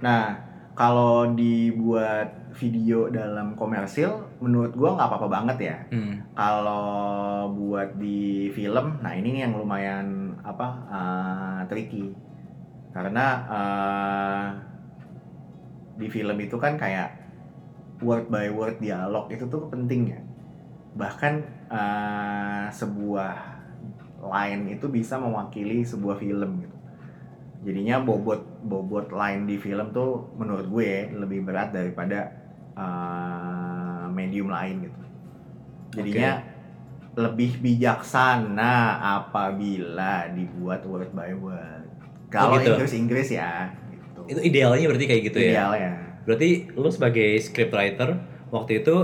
Nah, 0.00 0.40
kalau 0.72 1.36
dibuat 1.36 2.50
video 2.56 3.12
dalam 3.12 3.54
komersil, 3.54 4.26
menurut 4.42 4.74
gua 4.74 4.98
nggak 4.98 5.06
apa-apa 5.06 5.28
banget 5.28 5.58
ya. 5.70 5.76
Hmm. 5.92 6.14
Kalau 6.34 7.52
buat 7.54 7.94
di 8.00 8.50
film, 8.50 8.98
nah 9.04 9.12
ini 9.14 9.38
nih 9.38 9.42
yang 9.46 9.54
lumayan 9.54 10.34
apa 10.42 10.66
uh, 10.88 11.60
tricky, 11.70 12.10
karena 12.90 13.26
uh, 13.46 14.46
di 16.00 16.08
film 16.08 16.34
itu 16.40 16.56
kan 16.56 16.74
kayak 16.74 17.12
word 18.00 18.26
by 18.32 18.48
word 18.50 18.80
dialog 18.80 19.30
itu 19.30 19.44
tuh 19.46 19.68
penting 19.70 20.16
ya. 20.16 20.20
Bahkan 20.96 21.34
uh, 21.70 22.66
sebuah 22.70 23.34
line 24.20 24.76
itu 24.76 24.86
bisa 24.92 25.16
mewakili 25.16 25.86
sebuah 25.86 26.20
film 26.20 26.64
gitu. 26.64 26.76
Jadinya 27.60 28.00
bobot 28.00 28.40
bobot 28.64 29.12
line 29.12 29.44
di 29.44 29.56
film 29.60 29.92
tuh 29.92 30.32
menurut 30.36 30.66
gue 30.68 31.12
lebih 31.12 31.44
berat 31.44 31.72
daripada 31.72 32.32
uh, 32.76 34.08
medium 34.12 34.48
lain 34.48 34.88
gitu. 34.88 35.00
Jadinya 36.00 36.40
lebih 37.18 37.58
bijaksana 37.58 39.02
apabila 39.20 40.30
dibuat 40.32 40.86
word 40.86 41.10
by 41.12 41.34
word. 41.34 41.84
Kalau 42.30 42.62
gitu. 42.62 42.78
Inggris 42.78 42.94
Inggris 42.94 43.28
ya, 43.34 43.74
gitu. 43.90 44.22
Itu 44.30 44.40
idealnya 44.46 44.86
berarti 44.86 45.06
kayak 45.10 45.22
gitu 45.34 45.38
ya. 45.42 45.50
idealnya. 45.50 45.92
Berarti 46.22 46.70
lu 46.78 46.88
sebagai 46.88 47.42
scriptwriter 47.42 48.14
waktu 48.54 48.86
itu 48.86 48.96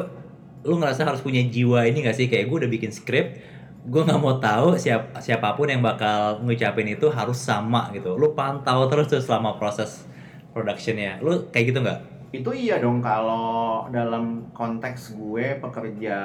lu 0.66 0.82
ngerasa 0.82 1.06
harus 1.06 1.22
punya 1.22 1.40
jiwa 1.46 1.86
ini 1.86 2.02
gak 2.02 2.18
sih 2.18 2.26
kayak 2.26 2.50
gue 2.50 2.66
udah 2.66 2.70
bikin 2.70 2.90
script, 2.90 3.38
gue 3.86 4.02
nggak 4.02 4.18
mau 4.18 4.42
tahu 4.42 4.74
siap 4.74 5.14
siapa 5.22 5.54
pun 5.54 5.70
yang 5.70 5.78
bakal 5.78 6.42
ngucapin 6.42 6.90
itu 6.90 7.06
harus 7.06 7.38
sama 7.38 7.94
gitu. 7.94 8.18
Lu 8.18 8.34
pantau 8.34 8.90
terus 8.90 9.06
tuh 9.06 9.22
selama 9.22 9.54
proses 9.54 10.02
productionnya. 10.50 11.22
Lu 11.22 11.46
kayak 11.54 11.64
gitu 11.70 11.78
nggak? 11.86 12.00
Itu 12.34 12.50
iya 12.50 12.82
dong 12.82 12.98
kalau 12.98 13.86
dalam 13.94 14.50
konteks 14.50 15.14
gue 15.14 15.62
pekerja 15.62 16.18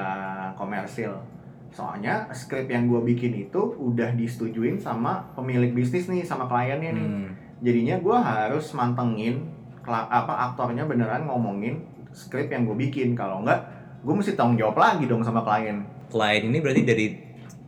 komersil. 0.57 1.13
Soalnya 1.71 2.27
skrip 2.35 2.67
yang 2.67 2.89
gue 2.89 2.99
bikin 2.99 3.47
itu 3.47 3.61
udah 3.77 4.11
disetujuin 4.17 4.75
sama 4.81 5.23
pemilik 5.37 5.71
bisnis 5.71 6.09
nih, 6.09 6.25
sama 6.25 6.49
kliennya 6.49 6.91
nih. 6.97 7.07
Hmm. 7.07 7.29
Jadinya 7.61 7.95
gue 8.01 8.17
harus 8.17 8.73
mantengin 8.73 9.45
apa 9.85 10.51
aktornya 10.51 10.83
beneran 10.89 11.29
ngomongin 11.29 11.85
skrip 12.11 12.49
yang 12.49 12.65
gue 12.65 12.75
bikin. 12.75 13.13
Kalau 13.15 13.45
enggak, 13.45 13.61
gue 14.01 14.13
mesti 14.13 14.33
tanggung 14.33 14.57
jawab 14.57 14.75
lagi 14.75 15.05
dong 15.05 15.21
sama 15.21 15.41
klien. 15.41 15.85
Klien 16.07 16.43
ini 16.43 16.57
berarti 16.57 16.81
dari 16.81 17.05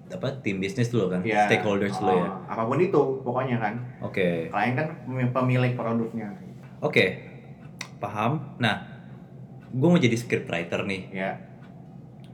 apa 0.10 0.30
tim 0.40 0.58
bisnis 0.58 0.90
dulu 0.90 1.10
kan, 1.10 1.22
Ya, 1.22 1.46
stakeholders 1.46 1.96
dulu 1.96 2.12
ya. 2.12 2.22
oh, 2.24 2.34
apa 2.46 2.62
pun 2.64 2.78
itu, 2.78 3.02
pokoknya 3.22 3.58
kan. 3.58 3.74
Oke. 4.00 4.46
Klien 4.48 4.74
kan 4.74 4.88
pemi- 5.04 5.32
pemilik 5.32 5.74
produknya. 5.74 6.30
Oke, 6.80 7.06
paham. 7.98 8.58
Nah, 8.58 8.84
gue 9.70 9.88
mau 9.88 9.98
jadi 9.98 10.14
scriptwriter 10.14 10.84
nih. 10.84 11.02
Ya, 11.10 11.32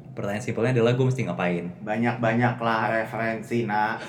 Pertanyaan 0.10 0.42
simpelnya 0.42 0.72
adalah 0.76 0.92
gue 0.94 1.06
mesti 1.06 1.22
ngapain? 1.24 1.66
banyak-banyaklah 1.80 2.80
referensi, 2.94 3.64
nak. 3.64 4.02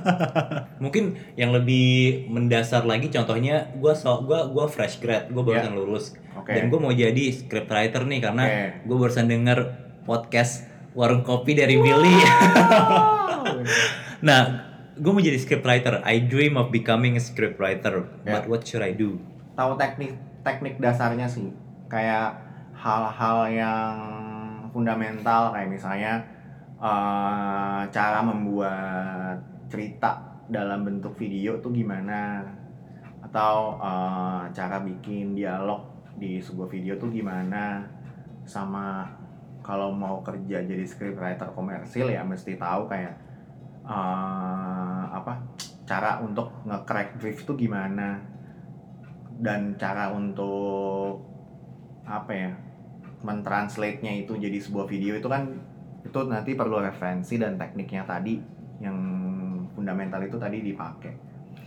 Mungkin 0.84 1.14
yang 1.34 1.50
lebih 1.50 2.26
mendasar 2.28 2.82
lagi 2.82 3.08
contohnya 3.08 3.68
gue 3.74 3.92
so, 3.92 4.20
gua 4.22 4.46
gua 4.46 4.64
fresh 4.66 4.98
grad, 4.98 5.28
gue 5.28 5.40
barusan 5.40 5.72
lulus 5.72 6.12
Oke. 6.34 6.52
dan 6.52 6.68
gue 6.68 6.78
mau 6.78 6.90
jadi 6.90 7.30
scriptwriter 7.30 8.04
nih 8.04 8.20
karena 8.20 8.42
Oke. 8.44 8.62
gue 8.84 8.96
barusan 8.96 9.26
denger 9.26 9.58
podcast 10.04 10.64
warung 10.92 11.20
kopi 11.20 11.52
dari 11.52 11.76
Billy. 11.76 12.14
nah, 14.22 14.40
gue 14.94 15.10
mau 15.12 15.20
jadi 15.20 15.36
scriptwriter. 15.36 16.00
I 16.04 16.24
dream 16.24 16.54
of 16.54 16.70
becoming 16.70 17.16
a 17.16 17.22
scriptwriter, 17.22 18.04
but 18.22 18.44
Ya. 18.44 18.48
what 18.48 18.62
should 18.62 18.80
I 18.80 18.92
do? 18.92 19.16
tahu 19.54 19.78
teknik 19.78 20.18
teknik 20.42 20.82
dasarnya 20.82 21.30
sih 21.30 21.46
kayak 21.86 22.34
hal-hal 22.74 23.46
yang 23.46 23.94
fundamental 24.74 25.54
kayak 25.54 25.70
misalnya 25.70 26.18
eh, 26.82 27.82
cara 27.94 28.18
membuat 28.26 29.38
cerita 29.70 30.18
dalam 30.50 30.82
bentuk 30.82 31.14
video 31.14 31.62
tuh 31.62 31.70
gimana? 31.70 32.42
Atau 33.22 33.78
eh, 33.78 34.42
cara 34.50 34.82
bikin 34.82 35.38
dialog 35.38 35.86
di 36.18 36.42
sebuah 36.42 36.66
video 36.66 36.98
tuh 36.98 37.14
gimana? 37.14 37.86
Sama 38.42 39.06
kalau 39.62 39.94
mau 39.94 40.20
kerja 40.20 40.60
jadi 40.66 40.84
scriptwriter 40.84 41.54
komersil 41.54 42.10
ya 42.10 42.26
mesti 42.26 42.58
tahu 42.58 42.90
kayak 42.90 43.14
eh, 43.86 45.02
apa 45.14 45.38
cara 45.86 46.18
untuk 46.18 46.50
nge-crack 46.66 47.22
brief 47.22 47.46
tuh 47.46 47.54
gimana? 47.54 48.18
Dan 49.38 49.78
cara 49.78 50.10
untuk 50.10 51.22
apa 52.04 52.32
ya 52.34 52.52
mentranslate-nya 53.24 54.12
itu 54.22 54.36
jadi 54.36 54.60
sebuah 54.60 54.84
video 54.84 55.16
itu 55.16 55.26
kan 55.26 55.48
itu 56.04 56.18
nanti 56.28 56.52
perlu 56.52 56.78
referensi 56.84 57.40
dan 57.40 57.56
tekniknya 57.56 58.04
tadi 58.04 58.36
yang 58.84 58.96
fundamental 59.72 60.20
itu 60.20 60.36
tadi 60.36 60.60
dipakai. 60.60 61.12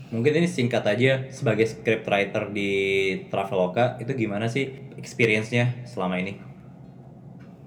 Mungkin 0.07 0.39
ini 0.39 0.47
singkat 0.47 0.87
aja 0.87 1.27
sebagai 1.27 1.67
scriptwriter 1.67 2.55
di 2.55 2.71
Traveloka 3.27 3.99
itu 3.99 4.15
gimana 4.15 4.47
sih 4.47 4.87
experience-nya 4.95 5.83
selama 5.83 6.15
ini? 6.21 6.39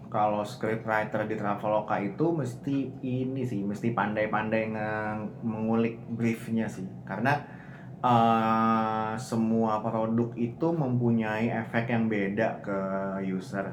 Kalau 0.09 0.43
scriptwriter 0.43 1.29
di 1.29 1.37
Traveloka 1.37 2.01
itu 2.01 2.33
mesti 2.33 2.77
ini 3.05 3.45
sih, 3.45 3.61
mesti 3.61 3.93
pandai-pandai 3.93 4.63
nge- 4.73 5.45
mengulik 5.45 6.01
briefnya 6.11 6.67
sih, 6.67 6.89
karena 7.05 7.60
eh, 8.01 9.13
semua 9.21 9.81
produk 9.81 10.33
itu 10.37 10.67
mempunyai 10.73 11.53
efek 11.53 11.93
yang 11.93 12.09
beda 12.09 12.61
ke 12.65 12.79
user 13.25 13.69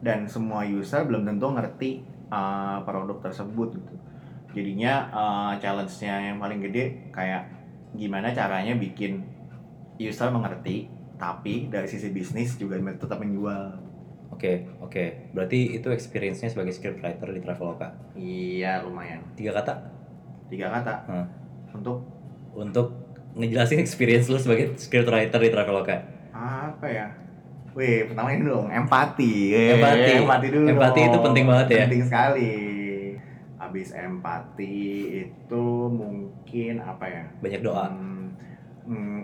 dan 0.00 0.24
semua 0.28 0.64
user 0.64 1.04
belum 1.04 1.24
tentu 1.24 1.46
ngerti 1.52 1.90
eh, 2.32 2.78
produk 2.84 3.20
tersebut 3.20 3.76
gitu. 3.76 3.94
Jadinya 4.56 4.94
eh, 5.12 5.52
challenge-nya 5.60 6.32
yang 6.32 6.38
paling 6.40 6.60
gede 6.64 7.12
kayak 7.12 7.48
gimana 7.96 8.32
caranya 8.32 8.76
bikin 8.76 9.24
user 9.96 10.28
mengerti 10.28 10.88
tapi 11.16 11.72
dari 11.72 11.88
sisi 11.88 12.12
bisnis 12.12 12.60
juga 12.60 12.76
tetap 12.76 13.16
menjual 13.20 13.88
Oke, 14.26 14.68
oke. 14.82 15.32
Berarti 15.32 15.78
itu 15.78 15.88
experience-nya 15.88 16.50
sebagai 16.50 16.74
scriptwriter 16.74 17.30
di 17.30 17.40
Traveloka. 17.40 17.88
iya 18.12 18.82
lumayan 18.82 19.22
Tiga 19.38 19.54
kata 19.54 19.72
tiga 20.46 20.68
kata 20.70 20.94
Hmm. 21.08 21.26
untuk 21.72 22.04
untuk 22.52 23.05
ngejelasin 23.36 23.78
experience 23.78 24.26
lu 24.26 24.36
sebagai 24.36 24.72
scriptwriter 24.74 25.38
di 25.38 25.50
Traveloka. 25.50 25.96
apa 26.32 26.86
ya 26.86 27.06
Wih, 27.72 28.08
pertama 28.08 28.32
ini 28.32 28.40
dong, 28.42 28.72
empati. 28.72 29.52
Eh, 29.52 29.76
Empati. 29.76 30.10
empati 30.16 30.46
dulu. 30.48 30.64
Empati 30.64 30.96
dong. 30.98 31.08
itu 31.12 31.18
penting 31.20 31.44
banget 31.44 31.66
ya? 31.68 31.84
Penting 31.84 32.04
sekali. 32.08 32.52
Habis 33.54 33.92
empati 33.92 34.76
itu 35.20 35.64
mungkin 35.92 36.80
apa 36.80 37.04
ya? 37.04 37.24
Banyak 37.36 37.60
doa. 37.60 37.92
Hmm, 37.92 38.32
hmm, 38.88 39.18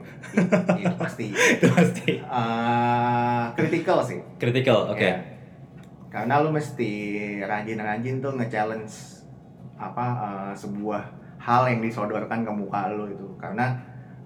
i- 0.77 0.85
itu 0.85 0.96
pasti. 1.01 1.27
itu 1.33 1.64
pasti. 1.66 2.20
Eh, 2.20 3.44
critical 3.57 4.05
sih. 4.05 4.20
Critical, 4.37 4.92
oke. 4.92 5.01
Ya. 5.01 5.16
Karena 6.12 6.44
lu 6.44 6.53
mesti 6.53 6.92
rajin-rajin 7.40 8.20
tuh 8.20 8.37
nge-challenge 8.37 8.92
apa 9.75 10.05
eh, 10.12 10.53
sebuah 10.53 11.01
hal 11.40 11.72
yang 11.72 11.81
disodorkan 11.81 12.44
ke 12.44 12.53
muka 12.53 12.92
lu 12.92 13.09
itu. 13.09 13.25
Karena 13.40 13.81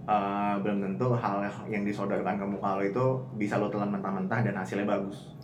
eh, 0.07 0.55
belum 0.63 0.79
tentu 0.81 1.13
hal 1.13 1.43
yang 1.67 1.83
disodorkan 1.83 2.39
ke 2.39 2.47
muka 2.47 2.79
lu 2.79 2.83
itu 2.87 3.05
bisa 3.37 3.59
lu 3.59 3.67
telan 3.67 3.91
mentah-mentah 3.91 4.41
dan 4.47 4.55
hasilnya 4.55 4.87
bagus. 4.87 5.35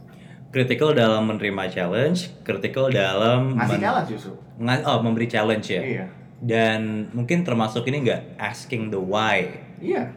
Critical 0.53 0.93
dalam 0.93 1.27
menerima 1.27 1.65
challenge, 1.73 2.29
critical 2.45 2.93
dalam 2.93 3.57
Ngasih 3.57 3.81
challenge 3.81 4.09
justru. 4.13 4.33
oh, 4.85 4.99
memberi 5.01 5.25
challenge 5.25 5.67
ya. 5.73 5.81
Iya. 5.83 6.07
Dan 6.43 7.09
mungkin 7.17 7.41
termasuk 7.41 7.89
ini 7.89 8.05
nggak 8.05 8.37
asking 8.37 8.93
the 8.93 8.99
why 8.99 9.49
Iya. 9.81 10.11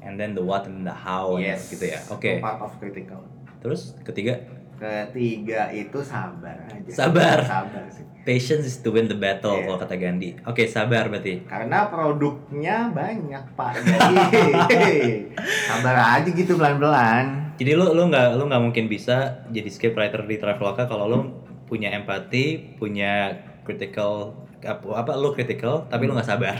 and 0.00 0.16
then 0.16 0.32
the 0.32 0.40
what 0.40 0.64
and 0.64 0.86
the 0.86 0.94
how 0.94 1.36
yes. 1.36 1.68
gitu 1.68 1.90
ya. 1.90 2.00
Oke. 2.08 2.38
Itu 2.38 2.44
Part 2.44 2.60
of 2.62 2.72
critical. 2.78 3.20
Terus 3.60 3.92
ketiga, 4.00 4.40
Ketiga 4.80 5.68
itu 5.68 6.00
sabar 6.00 6.56
aja. 6.64 6.88
Sabar. 6.88 7.44
Sabar 7.44 7.84
sih. 7.92 8.08
patience 8.20 8.64
is 8.64 8.76
to 8.76 8.92
win 8.92 9.08
the 9.08 9.16
battle 9.16 9.56
Iya. 9.56 9.64
kalau 9.64 9.78
kata 9.80 9.96
Gandhi. 9.96 10.36
Oke, 10.44 10.64
sabar 10.64 11.08
berarti. 11.08 11.40
Karena 11.44 11.88
produknya 11.88 12.92
banyak 12.92 13.44
pak, 13.56 13.80
jadi 13.80 14.16
sabar 15.68 16.20
aja 16.20 16.28
gitu 16.28 16.56
pelan-pelan. 16.56 17.56
Jadi 17.56 17.72
lu 17.72 17.92
lu 17.92 18.08
nggak 18.08 18.36
lu 18.36 18.44
nggak 18.44 18.62
mungkin 18.62 18.84
bisa 18.86 19.44
jadi 19.48 19.68
scriptwriter 19.68 20.24
di 20.24 20.36
Traveloka 20.36 20.84
kalau 20.84 21.08
lu 21.08 21.18
punya 21.64 21.92
empati, 21.92 22.76
punya 22.76 23.36
critical 23.64 24.36
apa, 24.60 24.84
apa 24.96 25.10
lu 25.16 25.32
critical 25.32 25.88
tapi 25.88 26.04
lu 26.04 26.12
nggak 26.12 26.28
sabar. 26.28 26.56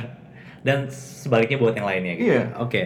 Dan 0.60 0.88
sebaliknya 0.92 1.56
buat 1.56 1.72
yang 1.72 1.84
lainnya 1.84 2.14
gitu. 2.16 2.32
Iya. 2.36 2.44
Oke. 2.56 2.82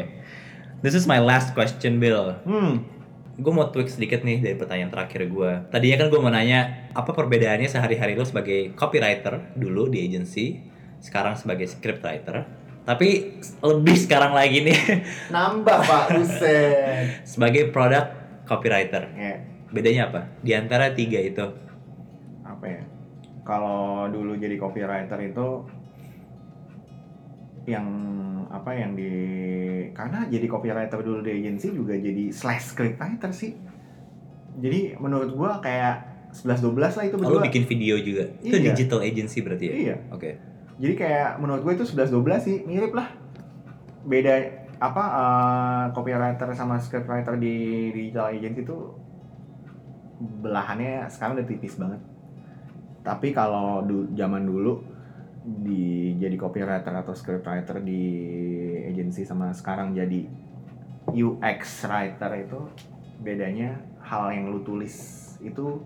This 0.83 0.93
is 0.93 1.07
my 1.07 1.19
last 1.19 1.55
question, 1.55 1.97
Bill. 1.97 2.39
Hmm. 2.43 2.83
Gue 3.35 3.51
mau 3.51 3.67
tweak 3.67 3.91
sedikit 3.91 4.23
nih 4.23 4.39
dari 4.39 4.55
pertanyaan 4.55 4.91
terakhir 4.91 5.27
gue. 5.27 5.53
Tadinya 5.69 5.97
kan 5.99 6.07
gue 6.07 6.21
mau 6.23 6.31
nanya 6.31 6.61
apa 6.95 7.11
perbedaannya 7.11 7.67
sehari-hari 7.67 8.15
lu 8.15 8.23
sebagai 8.23 8.71
copywriter 8.73 9.55
dulu 9.55 9.91
di 9.91 10.03
agency, 10.03 10.63
sekarang 11.03 11.35
sebagai 11.35 11.67
scriptwriter. 11.67 12.47
Tapi 12.85 13.41
lebih 13.59 13.97
sekarang 13.97 14.37
lagi 14.37 14.61
nih 14.61 14.79
Nambah 15.35 15.79
pak, 15.83 16.05
buset. 16.15 17.25
sebagai 17.27 17.73
product 17.73 18.13
copywriter. 18.45 19.09
Ya, 19.11 19.41
Bedanya 19.73 20.13
apa? 20.13 20.21
Di 20.39 20.55
antara 20.55 20.95
tiga 20.95 21.19
itu. 21.19 21.43
apa 22.45 22.65
ya? 22.71 22.83
Kalau 23.43 24.07
dulu 24.09 24.37
jadi 24.37 24.55
copywriter 24.55 25.19
itu 25.21 25.65
yang 27.65 27.87
apa 28.55 28.71
yang 28.71 28.95
di 28.95 29.11
karena 29.91 30.25
jadi 30.25 30.47
copywriter 30.47 30.99
dulu 30.99 31.21
di 31.21 31.35
agency 31.35 31.71
juga 31.71 31.93
jadi 31.93 32.31
slash 32.31 32.71
scriptwriter 32.71 33.31
sih. 33.31 33.59
Jadi 34.55 34.95
menurut 34.97 35.31
gua 35.31 35.59
kayak 35.59 35.95
11 36.33 36.63
12 36.65 36.75
lah 36.95 37.05
itu 37.05 37.17
Oh, 37.17 37.21
lu 37.21 37.27
berdua. 37.37 37.43
bikin 37.45 37.65
video 37.65 37.95
juga. 37.97 38.27
Itu 38.41 38.55
Iya. 38.55 38.71
digital 38.71 39.03
agency 39.03 39.39
berarti 39.41 39.65
ya? 39.65 39.75
Iya. 39.75 39.97
Oke. 40.09 40.31
Jadi 40.75 40.95
kayak 40.97 41.39
menurut 41.39 41.63
gue 41.63 41.73
itu 41.73 41.87
11 41.87 42.11
12 42.11 42.41
sih, 42.41 42.57
mirip 42.65 42.91
lah. 42.91 43.07
Beda 44.03 44.35
apa 44.77 45.05
eh, 45.07 45.85
copywriter 45.91 46.51
sama 46.53 46.75
scriptwriter 46.77 47.35
di 47.37 47.55
digital 47.93 48.31
agency 48.31 48.63
itu 48.63 48.75
belahannya 50.41 51.07
sekarang 51.09 51.37
udah 51.37 51.47
tipis 51.47 51.75
banget. 51.75 52.01
Tapi 53.03 53.31
kalau 53.31 53.83
du- 53.83 54.09
zaman 54.13 54.43
dulu 54.43 54.81
di 55.45 56.17
jadi 56.17 56.37
copywriter 56.41 56.95
atau 57.05 57.13
scriptwriter 57.13 57.85
di 57.85 58.03
agency 58.89 59.29
sama 59.29 59.53
sekarang 59.53 59.93
jadi 59.93 60.25
UX 61.13 61.85
writer 61.85 62.33
itu 62.41 62.61
bedanya 63.21 63.77
hal 64.01 64.33
yang 64.33 64.49
lu 64.49 64.65
tulis 64.65 65.21
itu 65.45 65.85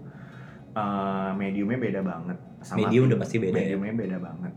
eh, 0.78 1.30
mediumnya 1.34 1.78
beda 1.78 2.00
banget. 2.06 2.38
Medium 2.74 3.10
udah 3.10 3.18
pasti 3.18 3.36
beda 3.42 3.58
ya? 3.58 3.58
mediumnya 3.74 3.94
beda 3.98 4.18
banget. 4.22 4.52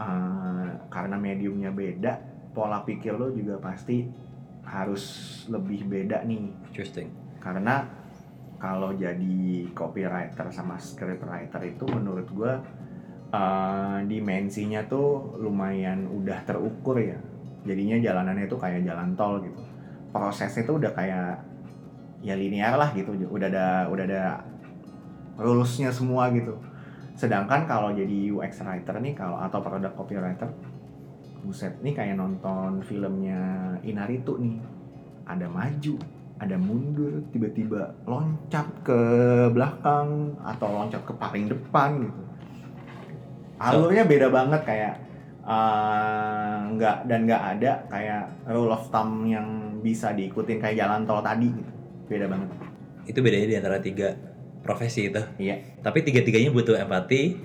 Eh, 0.00 0.68
karena 0.88 1.16
mediumnya 1.20 1.70
beda, 1.72 2.12
pola 2.56 2.80
pikir 2.84 3.20
lo 3.20 3.28
juga 3.32 3.60
pasti 3.60 4.08
harus 4.64 5.04
lebih 5.52 5.84
beda 5.84 6.24
nih. 6.24 6.48
Interesting. 6.72 7.08
Karena 7.40 7.84
kalau 8.60 8.92
jadi 8.92 9.68
copywriter 9.72 10.52
sama 10.52 10.76
scriptwriter 10.76 11.60
itu 11.64 11.84
menurut 11.88 12.28
gua 12.32 12.60
eh, 13.30 13.98
dimensinya 14.06 14.82
tuh 14.86 15.38
lumayan 15.38 16.06
udah 16.10 16.38
terukur 16.46 16.98
ya. 16.98 17.18
Jadinya 17.66 17.96
jalanannya 18.00 18.46
tuh 18.50 18.58
kayak 18.58 18.86
jalan 18.86 19.14
tol 19.14 19.38
gitu. 19.42 19.60
Prosesnya 20.10 20.66
tuh 20.66 20.82
udah 20.82 20.92
kayak 20.94 21.38
ya 22.20 22.34
linear 22.34 22.74
lah 22.76 22.90
gitu. 22.92 23.14
Udah 23.30 23.48
ada 23.48 23.86
udah 23.88 24.04
ada 24.04 24.24
rulesnya 25.40 25.88
semua 25.94 26.28
gitu. 26.34 26.56
Sedangkan 27.16 27.68
kalau 27.68 27.92
jadi 27.92 28.32
UX 28.32 28.64
writer 28.64 28.96
nih 29.00 29.12
kalau 29.12 29.36
atau 29.40 29.60
product 29.60 29.94
copywriter 29.96 30.48
buset 31.40 31.72
nih 31.80 31.96
kayak 31.96 32.16
nonton 32.20 32.84
filmnya 32.84 33.76
Inaritu 33.84 34.36
nih. 34.40 34.56
Ada 35.30 35.46
maju, 35.46 35.94
ada 36.42 36.56
mundur, 36.58 37.22
tiba-tiba 37.30 37.92
loncat 38.08 38.66
ke 38.82 39.00
belakang 39.52 40.34
atau 40.42 40.68
loncat 40.74 41.04
ke 41.06 41.12
paling 41.14 41.46
depan 41.46 42.02
gitu. 42.02 42.22
Alurnya 43.60 44.08
beda 44.08 44.32
banget 44.32 44.64
kayak 44.64 44.94
nggak 46.70 46.96
dan 47.10 47.20
nggak 47.28 47.42
ada 47.58 47.72
kayak 47.92 48.22
rule 48.48 48.72
of 48.72 48.88
thumb 48.88 49.26
yang 49.28 49.80
bisa 49.84 50.12
diikutin 50.16 50.60
kayak 50.60 50.80
jalan 50.80 51.04
tol 51.04 51.20
tadi 51.20 51.48
gitu. 51.52 51.72
Beda 52.08 52.26
banget. 52.26 52.48
Itu 53.04 53.18
bedanya 53.20 53.46
di 53.48 53.56
antara 53.56 53.76
tiga 53.80 54.16
profesi 54.60 55.08
itu. 55.08 55.22
Iya. 55.40 55.80
Tapi 55.80 56.04
tiga-tiganya 56.04 56.52
butuh 56.52 56.76
empati, 56.76 57.36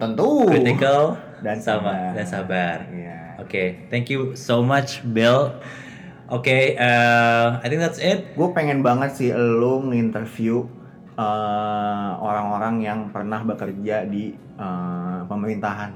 Tentu. 0.00 0.48
critical, 0.48 1.20
dan 1.44 1.60
sama 1.60 1.92
sabar. 1.92 2.12
dan 2.16 2.26
sabar. 2.26 2.76
Iya. 2.88 3.16
Oke, 3.44 3.88
thank 3.92 4.08
you 4.08 4.32
so 4.32 4.64
much, 4.64 5.04
Bill. 5.04 5.52
Oke, 6.32 6.80
eh, 6.80 7.48
I 7.60 7.66
think 7.68 7.84
that's 7.84 8.00
it. 8.00 8.32
Gue 8.32 8.56
pengen 8.56 8.80
banget 8.80 9.12
sih 9.20 9.28
lo 9.36 9.84
nginterview 9.84 10.64
eh, 11.14 12.10
orang-orang 12.16 12.74
yang 12.80 12.98
pernah 13.08 13.40
bekerja 13.42 14.04
di 14.04 14.32
eh, 14.36 15.20
pemerintahan. 15.26 15.90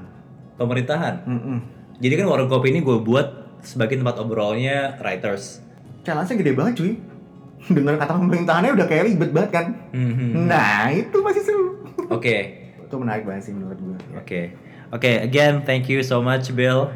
Pemerintahan. 0.57 1.15
Mm-mm. 1.25 1.57
Jadi 1.97 2.13
kan 2.15 2.27
warung 2.29 2.49
kopi 2.49 2.69
ini 2.69 2.81
gue 2.81 2.97
buat 2.97 3.57
sebagai 3.61 3.97
tempat 3.97 4.17
obrolnya 4.17 4.97
writers. 5.01 5.61
Challenge-nya 6.03 6.35
gede 6.37 6.51
banget 6.53 6.73
cuy. 6.77 6.93
Dengan 7.67 7.97
kata 7.97 8.13
pemerintahannya 8.15 8.71
udah 8.77 8.87
kayak 8.87 9.03
ribet 9.09 9.29
banget 9.33 9.51
kan. 9.51 9.65
Mhm. 9.91 10.45
Nah 10.45 10.93
itu 10.93 11.17
masih 11.19 11.41
seru. 11.41 11.67
Oke, 12.07 12.69
Itu 12.79 12.95
menarik 12.95 13.27
banget 13.27 13.49
sih 13.49 13.53
menurut 13.53 13.75
gue. 13.75 13.97
oke, 14.15 14.41
oke. 14.95 15.11
Again, 15.27 15.67
thank 15.67 15.91
you 15.91 15.99
so 15.99 16.23
much, 16.23 16.55
Bill, 16.55 16.87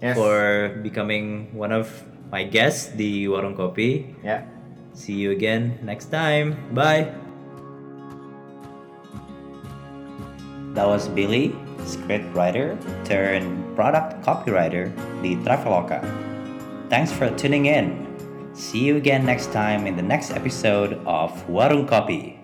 Yes. 0.00 0.16
for 0.16 0.32
becoming 0.80 1.52
one 1.52 1.68
of 1.68 1.90
my 2.32 2.46
guests 2.46 2.94
di 2.94 3.28
warung 3.28 3.52
kopi. 3.52 4.16
Ya. 4.24 4.48
See 4.96 5.18
you 5.20 5.34
again 5.34 5.76
next 5.84 6.08
time. 6.08 6.56
Bye. 6.72 7.23
That 10.74 10.86
was 10.86 11.06
Billy, 11.06 11.54
scriptwriter 11.86 12.74
turned 13.06 13.46
product 13.76 14.26
copywriter 14.26 14.90
the 15.22 15.36
Traveloka. 15.46 16.02
Thanks 16.90 17.12
for 17.12 17.30
tuning 17.38 17.66
in. 17.66 18.04
See 18.54 18.82
you 18.82 18.96
again 18.96 19.24
next 19.24 19.52
time 19.52 19.86
in 19.86 19.96
the 19.96 20.02
next 20.02 20.32
episode 20.32 20.98
of 21.06 21.30
Warung 21.46 21.86
Kopi. 21.86 22.43